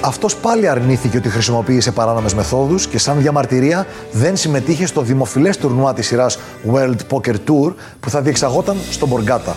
Αυτός 0.00 0.36
πάλι 0.36 0.68
αρνήθηκε 0.68 1.16
ότι 1.16 1.28
χρησιμοποίησε 1.28 1.90
παράνομες 1.90 2.34
μεθόδους 2.34 2.86
και, 2.86 2.98
σαν 2.98 3.18
διαμαρτυρία, 3.20 3.86
δεν 4.12 4.36
συμμετείχε 4.36 4.86
στο 4.86 5.00
δημοφιλές 5.00 5.56
τουρνουά 5.56 5.94
της 5.94 6.06
σειράς 6.06 6.38
World 6.72 6.96
Poker 7.10 7.34
Tour 7.34 7.74
που 8.00 8.10
θα 8.10 8.20
διεξαγόταν 8.20 8.76
στον 8.90 9.08
Μποργκάτα. 9.08 9.56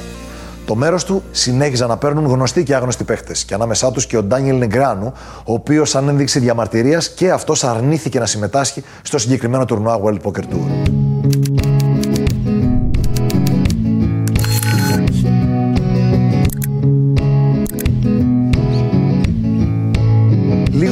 Το 0.69 0.75
μέρος 0.75 1.03
του 1.03 1.23
συνέχιζαν 1.31 1.88
να 1.88 1.97
παίρνουν 1.97 2.25
γνωστοί 2.25 2.63
και 2.63 2.75
άγνωστοι 2.75 3.03
παίχτες, 3.03 3.43
και 3.43 3.53
ανάμεσά 3.53 3.91
τους 3.91 4.05
και 4.05 4.17
ο 4.17 4.23
Ντάνιελ 4.23 4.57
Νεγκράνου, 4.57 5.13
ο 5.45 5.53
οποίος, 5.53 5.89
σαν 5.89 6.07
ένδειξη 6.07 6.39
διαμαρτυρίας, 6.39 7.09
και 7.09 7.31
αυτός 7.31 7.63
αρνήθηκε 7.63 8.19
να 8.19 8.25
συμμετάσχει 8.25 8.83
στο 9.01 9.17
συγκεκριμένο 9.17 9.65
τουρνουά 9.65 9.99
World 10.03 10.17
Poker 10.23 10.41
Tour. 10.41 10.89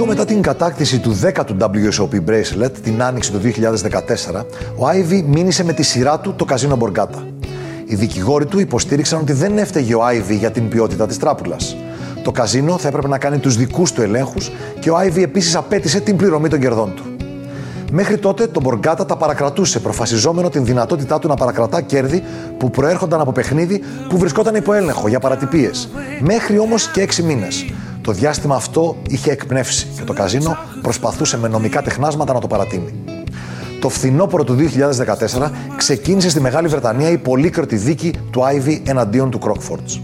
Μετά 0.07 0.25
την 0.25 0.41
κατάκτηση 0.41 0.99
του 0.99 1.19
10ου 1.21 1.57
WSOP 1.59 2.29
Bracelet 2.29 2.71
την 2.83 3.03
άνοιξη 3.03 3.31
του 3.31 3.39
2014, 4.33 4.45
ο 4.75 4.87
Άιβι 4.87 5.21
μήνυσε 5.27 5.63
με 5.63 5.73
τη 5.73 5.83
σειρά 5.83 6.19
του 6.19 6.33
το 6.35 6.45
καζίνο 6.45 6.75
Μποργκάτα. 6.75 7.23
Οι 7.89 7.95
δικηγόροι 7.95 8.45
του 8.45 8.59
υποστήριξαν 8.59 9.19
ότι 9.19 9.33
δεν 9.33 9.57
έφταιγε 9.57 9.95
ο 9.95 10.03
Άιβι 10.03 10.35
για 10.35 10.51
την 10.51 10.67
ποιότητα 10.69 11.07
της 11.07 11.17
τράπουλας. 11.17 11.75
Το 12.23 12.31
καζίνο 12.31 12.77
θα 12.77 12.87
έπρεπε 12.87 13.07
να 13.07 13.17
κάνει 13.17 13.37
τους 13.37 13.57
δικούς 13.57 13.91
του 13.91 14.01
ελέγχους 14.01 14.51
και 14.79 14.89
ο 14.89 14.97
Άιβι 14.97 15.23
επίσης 15.23 15.55
απέτησε 15.55 15.99
την 15.99 16.15
πληρωμή 16.15 16.49
των 16.49 16.59
κερδών 16.59 16.93
του. 16.95 17.03
Μέχρι 17.91 18.17
τότε 18.17 18.47
το 18.47 18.61
Μποργκάτα 18.61 19.05
τα 19.05 19.17
παρακρατούσε, 19.17 19.79
προφασιζόμενο 19.79 20.49
την 20.49 20.65
δυνατότητά 20.65 21.19
του 21.19 21.27
να 21.27 21.35
παρακρατά 21.35 21.81
κέρδη 21.81 22.23
που 22.57 22.69
προέρχονταν 22.69 23.21
από 23.21 23.31
παιχνίδι 23.31 23.81
που 24.09 24.17
βρισκόταν 24.17 24.55
υπό 24.55 24.73
έλεγχο 24.73 25.07
για 25.07 25.19
παρατυπίες. 25.19 25.89
Μέχρι 26.19 26.59
όμως 26.59 26.91
και 26.91 27.01
έξι 27.01 27.23
μήνες. 27.23 27.65
Το 28.01 28.11
διάστημα 28.11 28.55
αυτό 28.55 28.97
είχε 29.09 29.31
εκπνεύσει 29.31 29.87
και 29.97 30.03
το 30.03 30.13
καζίνο 30.13 30.57
προσπαθούσε 30.81 31.37
με 31.37 31.47
νομικά 31.47 31.81
τεχνάσματα 31.81 32.33
να 32.33 32.39
το 32.39 32.47
παρατείνει. 32.47 33.16
Το 33.79 33.89
φθινόπωρο 33.89 34.43
του 34.43 34.55
2014 35.37 35.49
ξεκίνησε 35.77 36.29
στη 36.29 36.41
Μεγάλη 36.41 36.67
Βρετανία 36.67 37.09
η 37.09 37.17
πολύκροτη 37.17 37.75
δίκη 37.75 38.13
του 38.31 38.41
Ivy 38.41 38.79
εναντίον 38.83 39.31
του 39.31 39.39
Crockfords. 39.43 39.99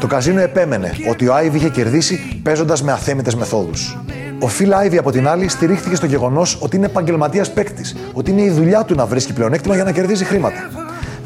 Το 0.00 0.06
καζίνο 0.06 0.40
επέμενε 0.40 0.92
ότι 1.10 1.28
ο 1.28 1.34
Ivy 1.36 1.54
είχε 1.54 1.68
κερδίσει 1.68 2.40
παίζοντας 2.42 2.82
με 2.82 2.92
αθέμητες 2.92 3.34
μεθόδους. 3.34 3.98
Ο 4.40 4.48
Φιλ 4.48 4.72
Άιβι 4.72 4.98
από 4.98 5.10
την 5.10 5.28
άλλη 5.28 5.48
στηρίχθηκε 5.48 5.94
στο 5.94 6.06
γεγονός 6.06 6.58
ότι 6.60 6.76
είναι 6.76 6.86
επαγγελματίας 6.86 7.52
παίκτης, 7.52 7.96
ότι 8.12 8.30
είναι 8.30 8.42
η 8.42 8.50
δουλειά 8.50 8.84
του 8.84 8.94
να 8.94 9.06
βρίσκει 9.06 9.32
πλεονέκτημα 9.32 9.74
για 9.74 9.84
να 9.84 9.92
κερδίζει 9.92 10.24
χρήματα. 10.24 10.70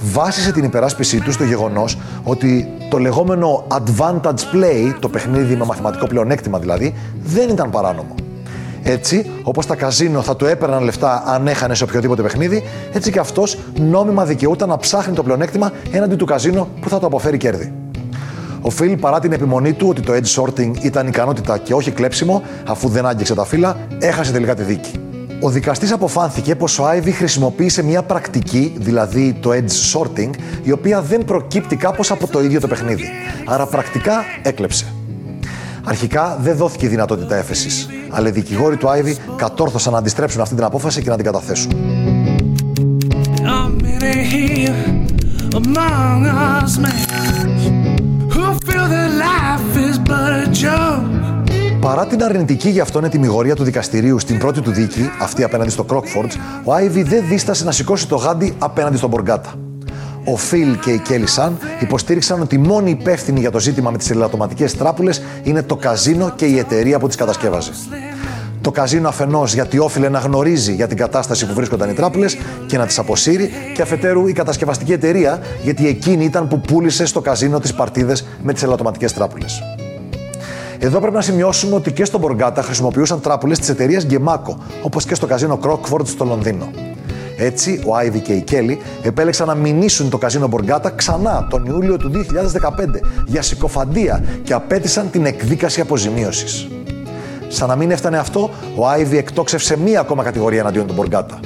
Βάσισε 0.03 0.53
την 0.53 0.65
υπεράσπιση 0.65 1.21
του 1.21 1.33
στο 1.33 1.45
γεγονός 1.45 1.99
ότι 2.23 2.69
το 2.91 2.99
λεγόμενο 2.99 3.67
advantage 3.69 4.55
play, 4.55 4.95
το 5.01 5.09
παιχνίδι 5.09 5.57
με 5.57 5.65
μαθηματικό 5.65 6.07
πλεονέκτημα 6.07 6.59
δηλαδή, 6.59 6.95
δεν 7.25 7.49
ήταν 7.49 7.71
παράνομο. 7.71 8.15
Έτσι, 8.83 9.31
όπως 9.43 9.67
τα 9.67 9.75
καζίνο 9.75 10.23
θα 10.23 10.37
του 10.37 10.47
έπαιρναν 10.47 10.83
λεφτά 10.83 11.23
αν 11.27 11.47
έχανε 11.47 11.75
σε 11.75 11.85
οποιοδήποτε 11.85 12.23
παιχνίδι, 12.23 12.63
έτσι 12.93 13.11
και 13.11 13.19
αυτός 13.19 13.59
νόμιμα 13.79 14.25
δικαιούταν 14.25 14.69
να 14.69 14.77
ψάχνει 14.77 15.15
το 15.15 15.23
πλεονέκτημα 15.23 15.73
έναντι 15.91 16.17
του 16.17 16.25
καζίνο 16.25 16.69
που 16.81 16.89
θα 16.89 16.99
του 16.99 17.07
αποφέρει 17.07 17.37
κέρδη. 17.37 17.73
Ο 18.61 18.71
Φιλ, 18.71 18.97
παρά 18.97 19.21
την 19.21 19.33
επιμονή 19.33 19.73
του 19.73 19.89
ότι 19.89 20.01
το 20.01 20.13
edge 20.13 20.43
sorting 20.43 20.83
ήταν 20.83 21.07
ικανότητα 21.07 21.59
και 21.59 21.75
όχι 21.75 21.91
κλέψιμο, 21.91 22.43
αφού 22.67 22.89
δεν 22.89 23.07
άγγιξε 23.07 23.35
τα 23.35 23.45
φύλλα, 23.45 23.77
έχασε 23.99 24.33
τελικά 24.33 24.55
τη 24.55 24.63
δίκη. 24.63 24.93
Ο 25.41 25.51
δικαστής 25.51 25.93
αποφάνθηκε 25.93 26.55
πως 26.55 26.79
ο 26.79 26.87
Άιβι 26.87 27.11
χρησιμοποίησε 27.11 27.83
μια 27.83 28.03
πρακτική, 28.03 28.75
δηλαδή 28.79 29.37
το 29.41 29.51
edge 29.51 29.99
sorting, 29.99 30.31
η 30.63 30.73
οποία 30.73 31.01
δεν 31.01 31.25
προκύπτει 31.25 31.77
κάπως 31.77 32.11
από 32.11 32.27
το 32.27 32.43
ίδιο 32.43 32.61
το 32.61 32.67
παιχνίδι. 32.67 33.05
Άρα 33.47 33.67
πρακτικά 33.67 34.25
έκλεψε. 34.43 34.87
Αρχικά 35.85 36.39
δεν 36.41 36.57
δόθηκε 36.57 36.87
η 36.87 36.89
δυνατότητα 36.89 37.37
έφεσης, 37.37 37.89
αλλά 38.11 38.29
οι 38.29 38.31
δικηγόροι 38.31 38.77
του 38.77 38.89
Άιβι 38.89 39.17
κατόρθωσαν 39.37 39.93
να 39.93 39.99
αντιστρέψουν 39.99 40.41
αυτή 40.41 40.55
την 40.55 40.65
απόφαση 40.65 41.03
και 41.03 41.11
να 41.11 41.17
την 41.17 41.25
καταθέσουν. 41.25 41.73
Παρά 51.81 52.07
την 52.07 52.23
αρνητική 52.23 52.69
για 52.69 52.83
αυτόν 52.83 53.05
ετοιμιγορία 53.05 53.55
του 53.55 53.65
δικαστηρίου 53.65 54.19
στην 54.19 54.39
πρώτη 54.39 54.61
του 54.61 54.71
δίκη, 54.71 55.11
αυτή 55.21 55.45
απέναντι 55.45 55.71
στο 55.71 55.87
Crockfords, 55.89 56.35
ο 56.65 56.73
Άιβι 56.73 57.03
δεν 57.03 57.25
δίστασε 57.29 57.65
να 57.65 57.73
σηκώσει 57.73 58.09
το 58.09 58.17
γάντι 58.17 58.55
απέναντι 58.59 58.97
στον 58.97 59.09
Μποργκάτα. 59.09 59.70
Ο 60.25 60.37
Φιλ 60.37 60.79
και 60.79 60.91
η 60.91 60.99
Κέλι 60.99 61.27
Σαν 61.27 61.59
υποστήριξαν 61.81 62.41
ότι 62.41 62.59
μόνη 62.59 62.91
υπεύθυνη 62.91 63.41
για 63.41 63.51
το 63.51 63.61
ζήτημα 63.61 63.91
με 63.91 63.99
τις 63.99 64.11
ελαττωματικέ 64.11 64.69
τράπουλες 64.69 65.23
είναι 65.43 65.63
το 65.63 65.77
καζίνο 65.77 66.33
και 66.37 66.45
η 66.45 66.59
εταιρεία 66.59 66.99
που 66.99 67.07
τις 67.07 67.17
κατασκεύαζε. 67.17 67.71
Το 68.61 68.71
καζίνο 68.71 69.09
αφενός 69.09 69.55
γιατί 69.55 69.79
όφιλε 69.79 70.09
να 70.09 70.19
γνωρίζει 70.19 70.75
για 70.75 70.87
την 70.87 70.97
κατάσταση 70.97 71.47
που 71.47 71.55
βρίσκονταν 71.55 71.91
οι 71.91 71.93
τράπουλες 71.93 72.39
και 72.67 72.79
να 72.79 72.87
τις 72.87 72.99
αποσύρει, 72.99 73.51
και 73.75 73.83
αφετέρου 73.83 74.27
η 74.27 74.33
κατασκευαστική 74.33 74.93
εταιρεία 74.93 75.43
γιατί 75.63 75.87
εκείνη 75.87 76.25
ήταν 76.25 76.49
που 76.49 76.61
πούλησε 76.61 77.07
στο 77.07 77.21
καζίνο 77.21 77.61
τις 77.61 77.75
παρτίδες 77.75 78.27
με 78.43 78.53
τις 78.53 78.63
ελαττωματικέ 78.63 79.11
τράπουλες. 79.11 79.63
Εδώ 80.79 80.99
πρέπει 80.99 81.15
να 81.15 81.21
σημειώσουμε 81.21 81.75
ότι 81.75 81.93
και 81.93 82.05
στον 82.05 82.21
Μποργκάτα 82.21 82.63
χρησιμοποιούσαν 82.63 83.21
τράπουλες 83.21 83.59
της 83.59 83.69
εταιρείας 83.69 84.05
Γκεμάκο, 84.05 84.59
όπως 84.83 85.05
και 85.05 85.15
στο 85.15 85.27
καζίνο 85.27 85.59
Crockford 85.63 86.07
στο 86.07 86.25
Λονδίνο. 86.25 86.90
Έτσι, 87.43 87.83
ο 87.87 87.97
Άιβι 87.97 88.19
και 88.19 88.33
η 88.33 88.41
Κέλλη 88.41 88.79
επέλεξαν 89.03 89.47
να 89.47 89.55
μηνύσουν 89.55 90.11
το 90.11 90.19
καζίνο 90.19 90.47
Μποργκάτα 90.47 90.91
ξανά 90.91 91.47
τον 91.51 91.65
Ιούλιο 91.65 91.97
του 91.97 92.11
2015 92.11 92.21
για 93.27 93.43
συκοφαντία 93.43 94.25
και 94.43 94.53
απέτησαν 94.53 95.11
την 95.11 95.27
εκδίκαση 95.27 95.81
αποζημίωσης. 95.81 96.69
Σαν 97.49 97.69
να 97.69 97.77
μην 97.77 97.91
έφτανε 97.91 98.19
αυτό, 98.19 98.51
ο 98.77 98.89
Άιβι 98.89 99.17
εκτόξευσε 99.17 99.79
μία 99.79 100.01
ακόμα 100.01 100.23
κατηγορία 100.23 100.61
εναντίον 100.61 100.87
του 100.87 100.95
Μποργκάτα. 100.95 101.41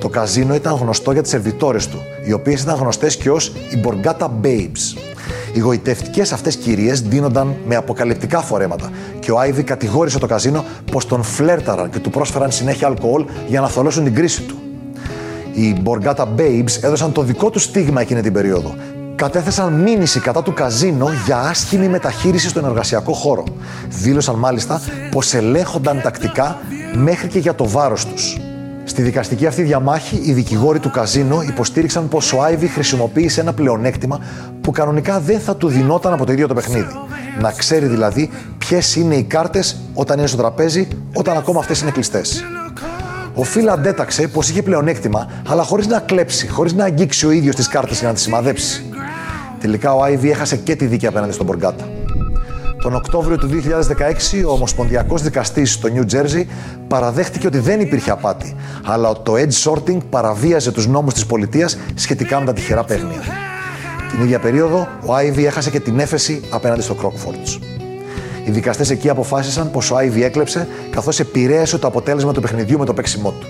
Το 0.00 0.08
καζίνο 0.08 0.54
ήταν 0.54 0.74
γνωστό 0.74 1.12
για 1.12 1.22
τις 1.22 1.30
σερβιτόρε 1.30 1.78
του, 1.78 1.98
οι 2.26 2.32
οποίες 2.32 2.62
ήταν 2.62 2.76
γνωστές 2.76 3.16
και 3.16 3.30
ως 3.30 3.52
οι 3.70 3.76
Μποργκάτα 3.76 4.40
Babes. 4.42 4.98
Οι 5.52 5.58
γοητευτικές 5.58 6.32
αυτές 6.32 6.56
κυρίες 6.56 7.00
δίνονταν 7.00 7.54
με 7.66 7.76
αποκαλυπτικά 7.76 8.40
φορέματα 8.40 8.90
και 9.18 9.30
ο 9.30 9.38
Άιβι 9.38 9.62
κατηγόρησε 9.62 10.18
το 10.18 10.26
καζίνο 10.26 10.64
πως 10.90 11.06
τον 11.06 11.22
φλέρταραν 11.22 11.90
και 11.90 11.98
του 11.98 12.10
πρόσφεραν 12.10 12.50
συνέχεια 12.50 12.86
αλκοόλ 12.86 13.24
για 13.48 13.60
να 13.60 13.68
θολώσουν 13.68 14.04
την 14.04 14.14
κρίση 14.14 14.42
του. 14.42 14.58
Οι 15.54 15.76
Μποργκάτα 15.80 16.28
Babes 16.36 16.82
έδωσαν 16.82 17.12
το 17.12 17.22
δικό 17.22 17.50
τους 17.50 17.62
στίγμα 17.62 18.00
εκείνη 18.00 18.20
την 18.20 18.32
περίοδο. 18.32 18.74
Κατέθεσαν 19.14 19.72
μήνυση 19.72 20.20
κατά 20.20 20.42
του 20.42 20.52
καζίνο 20.52 21.08
για 21.26 21.38
άσχημη 21.38 21.88
μεταχείριση 21.88 22.48
στον 22.48 22.64
εργασιακό 22.64 23.12
χώρο. 23.12 23.44
Δήλωσαν 23.88 24.34
μάλιστα 24.34 24.80
πως 25.10 25.34
ελέγχονταν 25.34 26.00
τακτικά 26.02 26.58
μέχρι 26.94 27.28
και 27.28 27.38
για 27.38 27.54
το 27.54 27.68
βάρος 27.68 28.06
τους. 28.06 28.38
Στη 28.84 29.02
δικαστική 29.02 29.46
αυτή 29.46 29.62
διαμάχη, 29.62 30.20
οι 30.24 30.32
δικηγόροι 30.32 30.78
του 30.78 30.90
καζίνο 30.90 31.42
υποστήριξαν 31.42 32.08
πως 32.08 32.32
ο 32.32 32.42
Άιβι 32.42 32.66
χρησιμοποίησε 32.66 33.40
ένα 33.40 33.52
πλεονέκτημα 33.52 34.20
που 34.60 34.70
κανονικά 34.70 35.20
δεν 35.20 35.40
θα 35.40 35.56
του 35.56 35.68
δινόταν 35.68 36.12
από 36.12 36.26
το 36.26 36.32
ίδιο 36.32 36.46
το 36.46 36.54
παιχνίδι. 36.54 36.92
Να 37.40 37.52
ξέρει 37.52 37.86
δηλαδή 37.86 38.30
ποιες 38.58 38.96
είναι 38.96 39.14
οι 39.14 39.22
κάρτες 39.22 39.76
όταν 39.94 40.18
είναι 40.18 40.26
στο 40.26 40.36
τραπέζι, 40.36 40.88
όταν 41.14 41.36
ακόμα 41.36 41.58
αυτές 41.58 41.80
είναι 41.80 41.90
κλειστές. 41.90 42.44
Ο 43.34 43.42
Φίλ 43.44 43.68
αντέταξε 43.68 44.28
πως 44.28 44.48
είχε 44.48 44.62
πλεονέκτημα, 44.62 45.28
αλλά 45.48 45.62
χωρίς 45.62 45.86
να 45.86 45.98
κλέψει, 45.98 46.48
χωρίς 46.48 46.72
να 46.72 46.84
αγγίξει 46.84 47.26
ο 47.26 47.30
ίδιος 47.30 47.54
τις 47.54 47.68
κάρτες 47.68 47.98
για 47.98 48.08
να 48.08 48.14
τις 48.14 48.22
σημαδέψει. 48.22 48.84
Τελικά 49.60 49.94
ο 49.94 50.02
Άιβι 50.02 50.30
έχασε 50.30 50.56
και 50.56 50.76
τη 50.76 50.86
δίκη 50.86 51.06
απέναντι 51.06 51.32
στον 51.32 51.46
Μποργκάτα. 51.46 51.88
Τον 52.82 52.94
Οκτώβριο 52.94 53.38
του 53.38 53.48
2016, 53.48 54.44
ο 54.46 54.52
Ομοσπονδιακός 54.52 55.22
Δικαστής 55.22 55.72
στο 55.72 55.88
New 55.94 56.14
Jersey 56.14 56.44
παραδέχτηκε 56.88 57.46
ότι 57.46 57.58
δεν 57.58 57.80
υπήρχε 57.80 58.10
απάτη, 58.10 58.56
αλλά 58.84 59.08
ότι 59.08 59.20
το 59.22 59.34
edge 59.34 59.70
sorting 59.70 59.98
παραβίαζε 60.10 60.72
τους 60.72 60.86
νόμους 60.86 61.14
της 61.14 61.26
πολιτείας 61.26 61.78
σχετικά 61.94 62.40
με 62.40 62.46
τα 62.46 62.52
τυχερά 62.52 62.84
παίγνια. 62.84 63.22
Την 64.10 64.22
ίδια 64.24 64.38
περίοδο, 64.38 64.88
ο 65.06 65.14
Άιβι 65.14 65.46
έχασε 65.46 65.70
και 65.70 65.80
την 65.80 65.98
έφεση 65.98 66.42
απέναντι 66.50 66.82
στο 66.82 66.96
Crockfords. 67.02 67.73
Οι 68.44 68.50
δικαστές 68.50 68.90
εκεί 68.90 69.08
αποφάσισαν 69.08 69.70
πως 69.70 69.90
ο 69.90 69.96
Άιβι 69.96 70.24
έκλεψε, 70.24 70.68
καθώς 70.90 71.20
επηρέασε 71.20 71.78
το 71.78 71.86
αποτέλεσμα 71.86 72.32
του 72.32 72.40
παιχνιδιού 72.40 72.78
με 72.78 72.84
το 72.84 72.94
παίξιμό 72.94 73.30
του. 73.30 73.46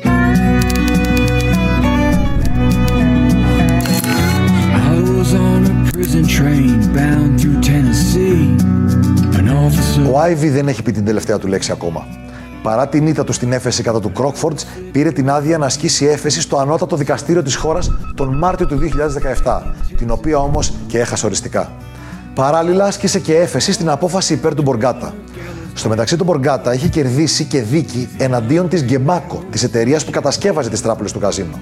Ο 10.12 10.20
Άιβι 10.20 10.48
δεν 10.48 10.68
έχει 10.68 10.82
πει 10.82 10.92
την 10.92 11.04
τελευταία 11.04 11.38
του 11.38 11.46
λέξη 11.46 11.72
ακόμα. 11.72 12.06
Παρά 12.62 12.88
την 12.88 13.06
ήττα 13.06 13.24
του 13.24 13.32
στην 13.32 13.52
έφεση 13.52 13.82
κατά 13.82 14.00
του 14.00 14.12
Κρόκφορντς, 14.12 14.66
πήρε 14.92 15.10
την 15.10 15.30
άδεια 15.30 15.58
να 15.58 15.66
ασκήσει 15.66 16.04
έφεση 16.04 16.40
στο 16.40 16.56
ανώτατο 16.56 16.96
δικαστήριο 16.96 17.42
της 17.42 17.54
χώρας 17.54 17.90
τον 18.14 18.38
Μάρτιο 18.38 18.66
του 18.66 18.78
2017, 19.44 19.62
την 19.96 20.10
οποία 20.10 20.38
όμως 20.38 20.72
και 20.86 20.98
έχασε 20.98 21.26
οριστικά. 21.26 21.72
Παράλληλα, 22.34 22.84
άσκησε 22.84 23.18
και 23.18 23.36
έφεση 23.36 23.72
στην 23.72 23.88
απόφαση 23.88 24.32
υπέρ 24.32 24.54
του 24.54 24.62
Μποργκάτα. 24.62 25.14
Στο 25.74 25.88
μεταξύ, 25.88 26.16
του 26.16 26.24
Μποργκάτα 26.24 26.74
είχε 26.74 26.88
κερδίσει 26.88 27.44
και 27.44 27.62
δίκη 27.62 28.08
εναντίον 28.18 28.68
της 28.68 28.84
Γκεμπάκο, 28.84 29.42
της 29.50 29.62
εταιρείας 29.62 30.04
που 30.04 30.10
κατασκεύαζε 30.10 30.70
τις 30.70 30.82
τράπουλε 30.82 31.10
του 31.10 31.18
καζίνο. 31.18 31.60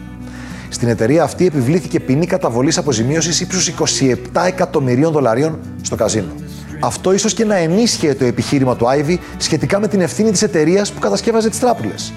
Στην 0.68 0.88
εταιρεία 0.88 1.22
αυτή 1.22 1.46
επιβλήθηκε 1.46 2.00
ποινή 2.00 2.26
καταβολής 2.26 2.78
αποζημίωσης 2.78 3.40
ύψους 3.40 3.68
27 3.68 4.46
εκατομμυρίων 4.46 5.12
δολαρίων 5.12 5.58
στο 5.82 5.96
καζίνο. 5.96 6.34
Αυτό 6.80 7.12
ίσως 7.12 7.34
και 7.34 7.44
να 7.44 7.56
ενίσχυε 7.56 8.14
το 8.14 8.24
επιχείρημα 8.24 8.76
του 8.76 8.88
Άιβι 8.88 9.20
σχετικά 9.36 9.80
με 9.80 9.88
την 9.88 10.00
ευθύνη 10.00 10.30
της 10.30 10.42
εταιρείας 10.42 10.92
που 10.92 11.00
κατασκεύαζε 11.00 11.48
τις 11.48 11.58
τράπουλες. 11.58 12.12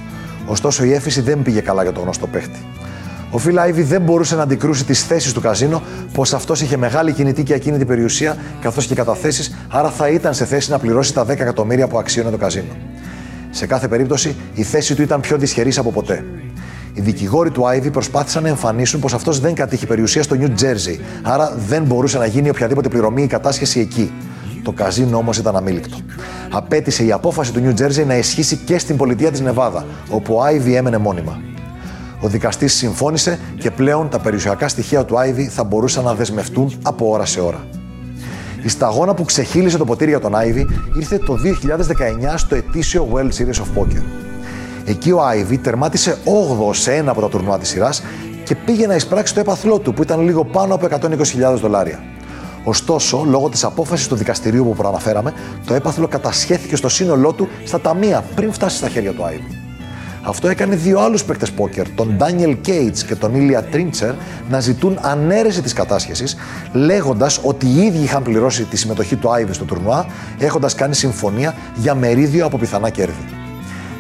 Ωστόσο, 0.46 0.84
η 0.84 0.94
έφηση 0.94 1.22
δεν 1.22 1.42
πήγε 1.42 1.60
καλά 1.60 1.84
για 1.84 1.92
τον 1.92 2.04
γνωστό 2.04 2.28
παίχτη. 2.28 2.60
Ο 3.36 3.38
Φιλ 3.38 3.58
Άιβι 3.60 3.84
δεν 3.84 4.02
μπορούσε 4.02 4.36
να 4.36 4.44
αντικρούσει 4.44 4.86
τις 4.86 5.04
θέσεις 5.04 5.34
του 5.34 5.42
καζίνο, 5.42 5.82
πως 6.14 6.34
αυτός 6.34 6.62
είχε 6.62 6.78
μεγάλη 6.78 7.14
κινητή 7.14 7.44
και 7.44 7.54
ακίνητη 7.54 7.86
περιουσία 7.86 8.38
καθώς 8.62 8.86
και 8.86 8.96
καταθέσεις, 8.96 9.56
άρα 9.70 9.90
θα 9.90 10.10
ήταν 10.10 10.34
σε 10.34 10.46
θέση 10.46 10.72
να 10.72 10.80
πληρώσει 10.80 11.14
τα 11.14 11.26
10 11.26 11.30
εκατομμύρια 11.30 11.88
που 11.88 11.98
αξίωνε 11.98 12.30
το 12.30 12.38
καζίνο. 12.38 12.76
Σε 13.50 13.66
κάθε 13.66 13.88
περίπτωση, 13.88 14.36
η 14.54 14.64
θέση 14.64 14.96
του 14.96 15.02
ήταν 15.02 15.20
πιο 15.20 15.38
δυσχερής 15.38 15.78
από 15.78 15.92
ποτέ. 15.92 16.26
Οι 16.94 17.02
δικηγόροι 17.02 17.52
του 17.52 17.68
Άιβι 17.68 17.92
προσπάθησαν 17.92 18.44
να 18.44 18.50
εμφανίσουν 18.50 19.00
πως 19.00 19.14
αυτός 19.14 19.40
δεν 19.40 19.54
κατήχε 19.54 19.86
περιουσία 19.86 20.24
στο 20.24 20.36
New 20.40 20.50
Jersey, 20.50 21.00
άρα 21.22 21.56
δεν 21.68 21.84
μπορούσε 21.84 22.18
να 22.18 22.26
γίνει 22.26 22.50
οποιαδήποτε 22.50 22.90
πληρωμή 22.90 23.24
ή 23.24 23.28
κατάσχεση 23.28 23.80
εκεί. 23.80 24.12
Το 24.64 24.72
καζίνο 24.72 25.18
όμως 25.18 25.38
ήταν 25.38 25.56
αμήλικτο. 25.56 25.98
Απέτησε 26.52 27.06
η 27.06 27.12
απόφαση 27.12 27.54
του 27.54 27.62
New 27.66 27.82
Jersey 27.82 28.06
να 28.06 28.18
ισχύσει 28.18 28.56
και 28.56 28.78
στην 28.78 28.98
πολιτεία 28.98 29.32
της 29.32 29.42
Νεβάδα, 29.42 29.86
όπου 30.10 30.36
ο 30.36 30.44
Άιβι 30.44 30.76
έμενε 30.76 30.98
μόνιμα. 30.98 31.40
Ο 32.26 32.28
δικαστής 32.28 32.74
συμφώνησε 32.74 33.40
και 33.60 33.72
πλέον 33.72 34.10
τα 34.10 34.20
περιουσιακά 34.20 34.68
στοιχεία 34.68 35.06
του 35.06 35.20
Άιβι 35.20 35.48
θα 35.48 35.64
μπορούσαν 35.64 36.04
να 36.04 36.14
δεσμευτούν 36.14 36.80
από 36.84 37.10
ώρα 37.10 37.26
σε 37.26 37.40
ώρα. 37.40 37.68
Η 38.64 38.70
σταγόνα 38.70 39.14
που 39.14 39.24
ξεχύλισε 39.24 39.78
το 39.78 39.86
ποτήρι 39.86 40.10
για 40.10 40.20
τον 40.20 40.36
Άιβι 40.36 40.68
ήρθε 40.98 41.18
το 41.18 41.38
2019 42.32 42.34
στο 42.36 42.56
ετήσιο 42.56 43.10
World 43.14 43.30
Series 43.30 43.62
of 43.62 43.80
Poker. 43.82 44.04
Εκεί 44.86 45.12
ο 45.12 45.24
Άιβι 45.24 45.58
τερμάτισε 45.58 46.18
8ο 46.26 46.76
σε 46.76 46.94
ένα 46.94 47.12
από 47.12 47.22
τα 47.22 47.30
τουρνουά 47.30 47.60
της 47.60 47.70
σειράς 47.70 48.04
και 48.44 48.56
πήγε 48.56 48.88
να 48.88 48.96
εισπράξει 48.96 49.34
το 49.34 49.40
έπαθλό 49.40 49.80
του 49.80 49.94
που 49.94 50.02
ήταν 50.02 50.22
λίγο 50.22 50.46
πάνω 50.46 50.74
από 50.76 50.88
120.000 50.90 51.56
δολάρια. 51.56 52.04
Ωστόσο, 52.64 53.26
λόγω 53.28 53.50
της 53.50 53.64
απόφασης 53.64 54.08
του 54.08 54.16
δικαστηρίου 54.16 54.64
που 54.64 54.74
προαναφέραμε, 54.76 55.34
το 55.66 55.74
έπαθλο 55.74 56.08
κατασχέθηκε 56.08 56.76
στο 56.76 56.90
σύνολό 56.90 57.34
του 57.34 57.48
στα 57.64 57.82
ταμεία 57.82 58.24
πριν 58.36 58.52
φτάσει 58.52 58.78
στα 58.78 58.90
χέρια 58.90 59.14
του 59.14 59.26
Άιβι. 59.26 59.55
Αυτό 60.28 60.48
έκανε 60.48 60.76
δύο 60.76 61.00
άλλους 61.00 61.24
παίκτες 61.24 61.52
πόκερ, 61.52 61.90
τον 61.90 62.18
Daniel 62.20 62.56
Cates 62.68 62.98
και 63.08 63.16
τον 63.16 63.32
Ilya 63.36 63.64
Τρίντσερ, 63.72 64.14
να 64.50 64.60
ζητούν 64.60 64.98
ανέρεση 65.02 65.62
της 65.62 65.74
κατάσχεσης, 65.74 66.36
λέγοντας 66.74 67.40
ότι 67.44 67.66
οι 67.66 67.82
ίδιοι 67.86 68.04
είχαν 68.04 68.24
πληρώσει 68.24 68.64
τη 68.64 68.78
συμμετοχή 68.78 69.16
του 69.16 69.32
Άιβι 69.32 69.54
στο 69.54 69.66
τουρνουά, 69.66 70.06
έχοντας 70.40 70.76
κάνει 70.76 70.96
συμφωνία 70.96 71.56
για 71.76 71.96
μερίδιο 71.96 72.46
από 72.46 72.58
πιθανά 72.58 72.90
κέρδη. 72.90 73.26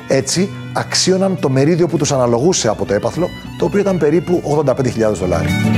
Έτσι, 0.07 0.49
αξίωναν 0.73 1.39
το 1.39 1.49
μερίδιο 1.49 1.87
που 1.87 1.97
τους 1.97 2.11
αναλογούσε 2.11 2.67
από 2.67 2.85
το 2.85 2.93
έπαθλο, 2.93 3.29
το 3.59 3.65
οποίο 3.65 3.79
ήταν 3.79 3.97
περίπου 3.97 4.41
85.000 4.65 5.13
δολάρια. 5.13 5.74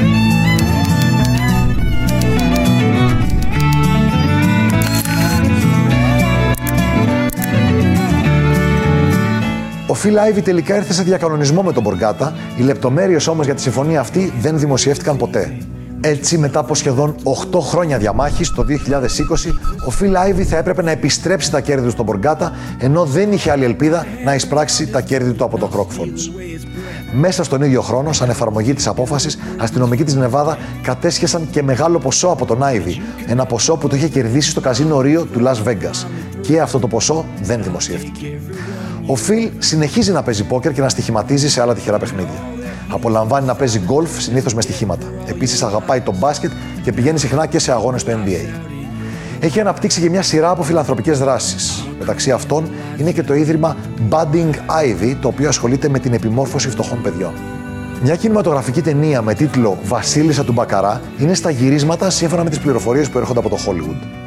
Ο 9.98 10.00
Φιλ 10.00 10.18
Άιβι 10.18 10.42
τελικά 10.42 10.76
ήρθε 10.76 10.94
σε 10.94 11.04
διακανονισμό 11.04 11.62
με 11.62 11.74
τον 11.74 11.84
Μποργκάτα, 11.84 12.36
οι 12.58 12.62
λεπτομέρειες 12.62 13.28
όμως 13.28 13.46
για 13.46 13.56
τη 13.56 13.62
συμφωνία 13.62 14.00
αυτή 14.00 14.34
δεν 14.40 14.60
δημοσιεύτηκαν 14.60 15.18
ποτέ. 15.18 15.58
Έτσι, 16.02 16.38
μετά 16.38 16.60
από 16.60 16.76
σχεδόν 16.76 17.16
8 17.52 17.60
χρόνια 17.60 17.98
διαμάχης, 17.98 18.52
το 18.52 18.64
2020, 18.64 19.54
ο 19.86 19.90
Φιλ 19.90 20.16
Άιβι 20.16 20.44
θα 20.44 20.58
έπρεπε 20.58 20.82
να 20.82 20.92
επιστρέψει 20.92 21.52
τα 21.52 21.60
κέρδη 21.60 21.86
του 21.86 21.92
στον 21.92 22.06
Μποργκάτα, 22.06 22.52
ενώ 22.78 23.06
δεν 23.06 23.32
είχε 23.32 23.52
άλλη 23.52 23.64
ελπίδα 23.64 24.06
να 24.26 24.36
εισπράξει 24.36 24.88
τα 24.88 25.02
κέρδη 25.02 25.32
του 25.32 25.44
από 25.44 25.58
το 25.58 25.70
Crockford's. 25.74 26.32
Μέσα 27.14 27.44
στον 27.44 27.62
ίδιο 27.62 27.82
χρόνο, 27.82 28.14
σαν 28.14 28.30
εφαρμογή 28.30 28.74
της 28.74 28.88
απόφασης, 28.88 29.38
αστυνομικοί 29.58 30.04
της 30.04 30.16
Νεβάδα 30.16 30.58
κατέσχεσαν 30.82 31.48
και 31.52 31.64
μεγάλο 31.64 32.00
ποσό 32.00 32.28
από 32.28 32.46
τον 32.46 32.64
Άιβι, 32.64 33.02
ένα 33.28 33.46
ποσό 33.46 33.76
που 33.76 33.88
το 33.88 33.96
είχε 33.96 34.08
κερδίσει 34.08 34.50
στο 34.50 34.62
καζίνο 34.62 35.02
Ρίο 35.02 35.26
του 35.26 35.42
Las 35.44 35.68
Vegas. 35.68 36.08
Και 36.42 36.62
αυτό 36.62 36.80
το 36.80 36.88
ποσό 36.88 37.26
δεν 37.42 37.64
δημοσιεύτηκε. 37.64 38.40
Ο 39.10 39.16
Φιλ 39.16 39.50
συνεχίζει 39.58 40.12
να 40.12 40.24
παίζει 40.24 40.44
πόκερ 40.44 40.74
και 40.74 40.82
να 40.82 40.90
στοιχηματίζει 40.90 41.50
σε 41.50 41.62
άλλα 41.62 41.74
τυχερά 41.74 41.98
παιχνίδια. 41.98 42.44
Απολαμβάνει 42.90 43.46
να 43.46 43.56
παίζει 43.56 43.80
γκολφ 43.80 44.22
συνήθως 44.22 44.54
με 44.54 44.62
στοιχήματα. 44.62 45.06
Επίσης 45.26 45.64
αγαπάει 45.64 46.02
το 46.02 46.14
μπάσκετ 46.18 46.52
και 46.84 46.92
πηγαίνει 46.92 47.20
συχνά 47.20 47.46
και 47.46 47.60
σε 47.60 47.72
αγώνες 47.72 48.04
του 48.04 48.12
NBA. 48.12 48.50
Έχει 49.40 49.60
αναπτύξει 49.60 50.02
και 50.02 50.10
μια 50.10 50.22
σειρά 50.22 50.50
από 50.50 50.64
φιλανθρωπικές 50.64 51.20
δράσεις. 51.20 51.88
Μεταξύ 52.00 52.32
αυτών 52.32 52.70
είναι 52.98 53.12
και 53.12 53.24
το 53.24 53.34
ίδρυμα 53.34 53.76
Budding 54.10 54.54
Ivy, 54.54 55.16
το 55.22 55.28
οποίο 55.28 55.48
ασχολείται 55.48 55.90
με 55.90 56.00
την 56.00 56.14
επιμόρφωση 56.14 56.70
φτωχών 56.70 57.02
παιδιών. 57.02 57.32
Μια 58.04 58.16
κινηματογραφική 58.16 58.82
ταινία 58.82 59.22
με 59.22 59.34
τίτλο 59.34 59.78
Βασίλισσα 59.84 60.44
του 60.44 60.52
Μπακαρά 60.52 61.02
είναι 61.20 61.34
στα 61.34 61.50
γυρίσματα 61.50 62.10
σύμφωνα 62.10 62.44
με 62.44 62.50
τις 62.50 62.60
πληροφορίες 62.60 63.10
που 63.10 63.18
έρχονται 63.18 63.40
από 63.40 63.50
το 63.50 63.58
Hollywood. 63.66 64.27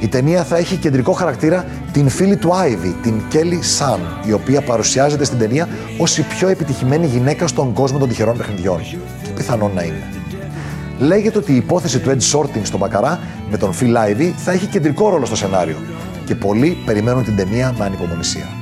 Η 0.00 0.08
ταινία 0.08 0.44
θα 0.44 0.56
έχει 0.56 0.76
κεντρικό 0.76 1.12
χαρακτήρα 1.12 1.64
την 1.92 2.08
φίλη 2.08 2.36
του 2.36 2.54
Άιβι, 2.54 2.96
την 3.02 3.22
Kelly 3.32 3.58
Σαν, 3.60 4.00
η 4.26 4.32
οποία 4.32 4.60
παρουσιάζεται 4.60 5.24
στην 5.24 5.38
ταινία 5.38 5.68
ως 5.98 6.18
η 6.18 6.22
πιο 6.22 6.48
επιτυχημένη 6.48 7.06
γυναίκα 7.06 7.46
στον 7.46 7.72
κόσμο 7.72 7.98
των 7.98 8.08
τυχερών 8.08 8.36
παιχνιδιών. 8.36 8.80
Και 9.22 9.30
πιθανόν 9.34 9.70
να 9.74 9.82
είναι. 9.82 10.02
Λέγεται 10.98 11.38
ότι 11.38 11.52
η 11.52 11.56
υπόθεση 11.56 11.98
του 11.98 12.10
Ed 12.10 12.38
Shorting 12.38 12.62
στον 12.62 12.78
Μπακαρά 12.78 13.20
με 13.50 13.56
τον 13.56 13.72
Phil 13.80 13.96
Ivy 13.96 14.32
θα 14.36 14.52
έχει 14.52 14.66
κεντρικό 14.66 15.08
ρόλο 15.08 15.26
στο 15.26 15.36
σενάριο 15.36 15.76
και 16.24 16.34
πολλοί 16.34 16.76
περιμένουν 16.84 17.24
την 17.24 17.36
ταινία 17.36 17.74
με 17.78 17.84
ανυπομονησία. 17.84 18.57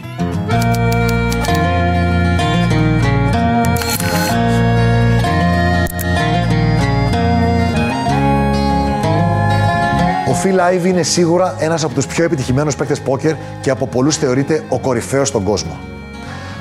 Phil 10.47 10.59
Ivey 10.59 10.85
είναι 10.85 11.03
σίγουρα 11.03 11.55
ένας 11.59 11.85
από 11.85 11.95
τους 11.95 12.07
πιο 12.07 12.25
επιτυχημένους 12.25 12.77
παίκτες 12.77 13.01
πόκερ 13.01 13.35
και 13.61 13.71
από 13.71 13.87
πολλούς 13.87 14.17
θεωρείται 14.17 14.65
ο 14.69 14.79
κορυφαίος 14.79 15.29
στον 15.29 15.43
κόσμο. 15.43 15.79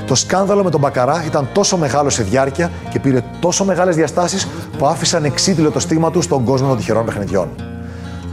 Το 0.07 0.15
σκάνδαλο 0.15 0.63
με 0.63 0.69
τον 0.69 0.79
Μπακαρά 0.79 1.23
ήταν 1.25 1.49
τόσο 1.53 1.77
μεγάλο 1.77 2.09
σε 2.09 2.23
διάρκεια 2.23 2.71
και 2.89 2.99
πήρε 2.99 3.23
τόσο 3.39 3.65
μεγάλες 3.65 3.95
διαστάσεις 3.95 4.47
που 4.77 4.85
άφησαν 4.85 5.25
εξίτηλο 5.25 5.71
το 5.71 5.79
στίγμα 5.79 6.11
του 6.11 6.21
στον 6.21 6.43
κόσμο 6.43 6.67
των 6.67 6.77
τυχερών 6.77 7.05
παιχνιδιών. 7.05 7.49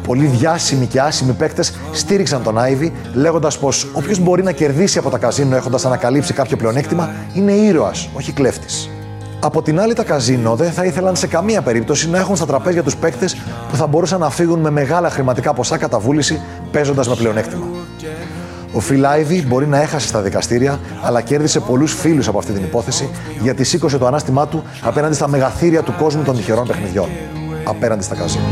Πολλοί 0.07 0.27
διάσημοι 0.27 0.87
και 0.87 1.01
άσημοι 1.01 1.33
παίκτες 1.33 1.75
στήριξαν 1.93 2.43
τον 2.43 2.59
Άιβι, 2.59 2.93
λέγοντας 3.15 3.59
πως 3.59 3.87
όποιος 3.93 4.19
μπορεί 4.19 4.43
να 4.43 4.53
κερδίσει 4.53 4.99
από 4.99 5.11
τα 5.11 5.19
καζίνο 5.19 5.57
έχοντας 5.57 5.85
ανακαλύψει 5.85 6.33
κάποιο 6.33 6.57
πλεονέκτημα 6.57 7.11
είναι 7.35 7.53
ήρωας, 7.53 8.09
όχι 8.15 8.33
κλέφτης. 8.33 8.91
Από 9.45 9.63
την 9.63 9.81
άλλη, 9.81 9.95
τα 9.95 10.05
καζίνο 10.05 10.57
δεν 10.57 10.73
θα 10.73 10.85
ήθελαν 10.85 11.17
σε 11.17 11.27
καμία 11.27 11.63
περίπτωση 11.63 12.11
να 12.11 12.19
έχουν 12.19 12.37
στα 12.37 12.47
τραπέζια 12.47 12.83
τους 12.83 12.97
παίκτες 12.97 13.37
που 13.71 13.77
θα 13.77 13.87
μπορούσαν 13.87 14.21
να 14.21 14.31
φύγουν 14.31 14.61
με 14.61 14.71
μεγάλα 14.71 15.11
χρηματικά 15.11 15.55
ποσά 15.55 15.77
κατά 15.77 15.99
βούληση 15.99 16.41
παίζοντας 16.73 17.09
με 17.09 17.15
πλεονέκτημα. 17.15 17.67
Ο 18.73 18.81
Φιλ 18.81 19.05
Άιβι 19.05 19.45
μπορεί 19.47 19.67
να 19.67 19.81
έχασε 19.81 20.07
στα 20.07 20.21
δικαστήρια, 20.21 20.81
αλλά 21.03 21.21
κέρδισε 21.21 21.61
πολλούς 21.61 21.95
φίλους 21.95 22.29
από 22.29 22.39
αυτή 22.39 22.53
την 22.53 22.63
υπόθεση 22.63 23.11
γιατί 23.41 23.65
σήκωσε 23.65 23.99
το 23.99 24.07
ανάστημά 24.07 24.49
του 24.49 24.63
απέναντι 24.83 25.15
στα 25.15 25.29
μεγαθύρια 25.29 25.83
του 25.83 25.95
κόσμου 25.99 26.23
των 26.23 26.37
τυχερών 26.37 26.67
παιχνιδιών. 26.67 27.09
Απέναντι 27.65 28.03
στα 28.03 28.15
καζίνο. 28.15 28.45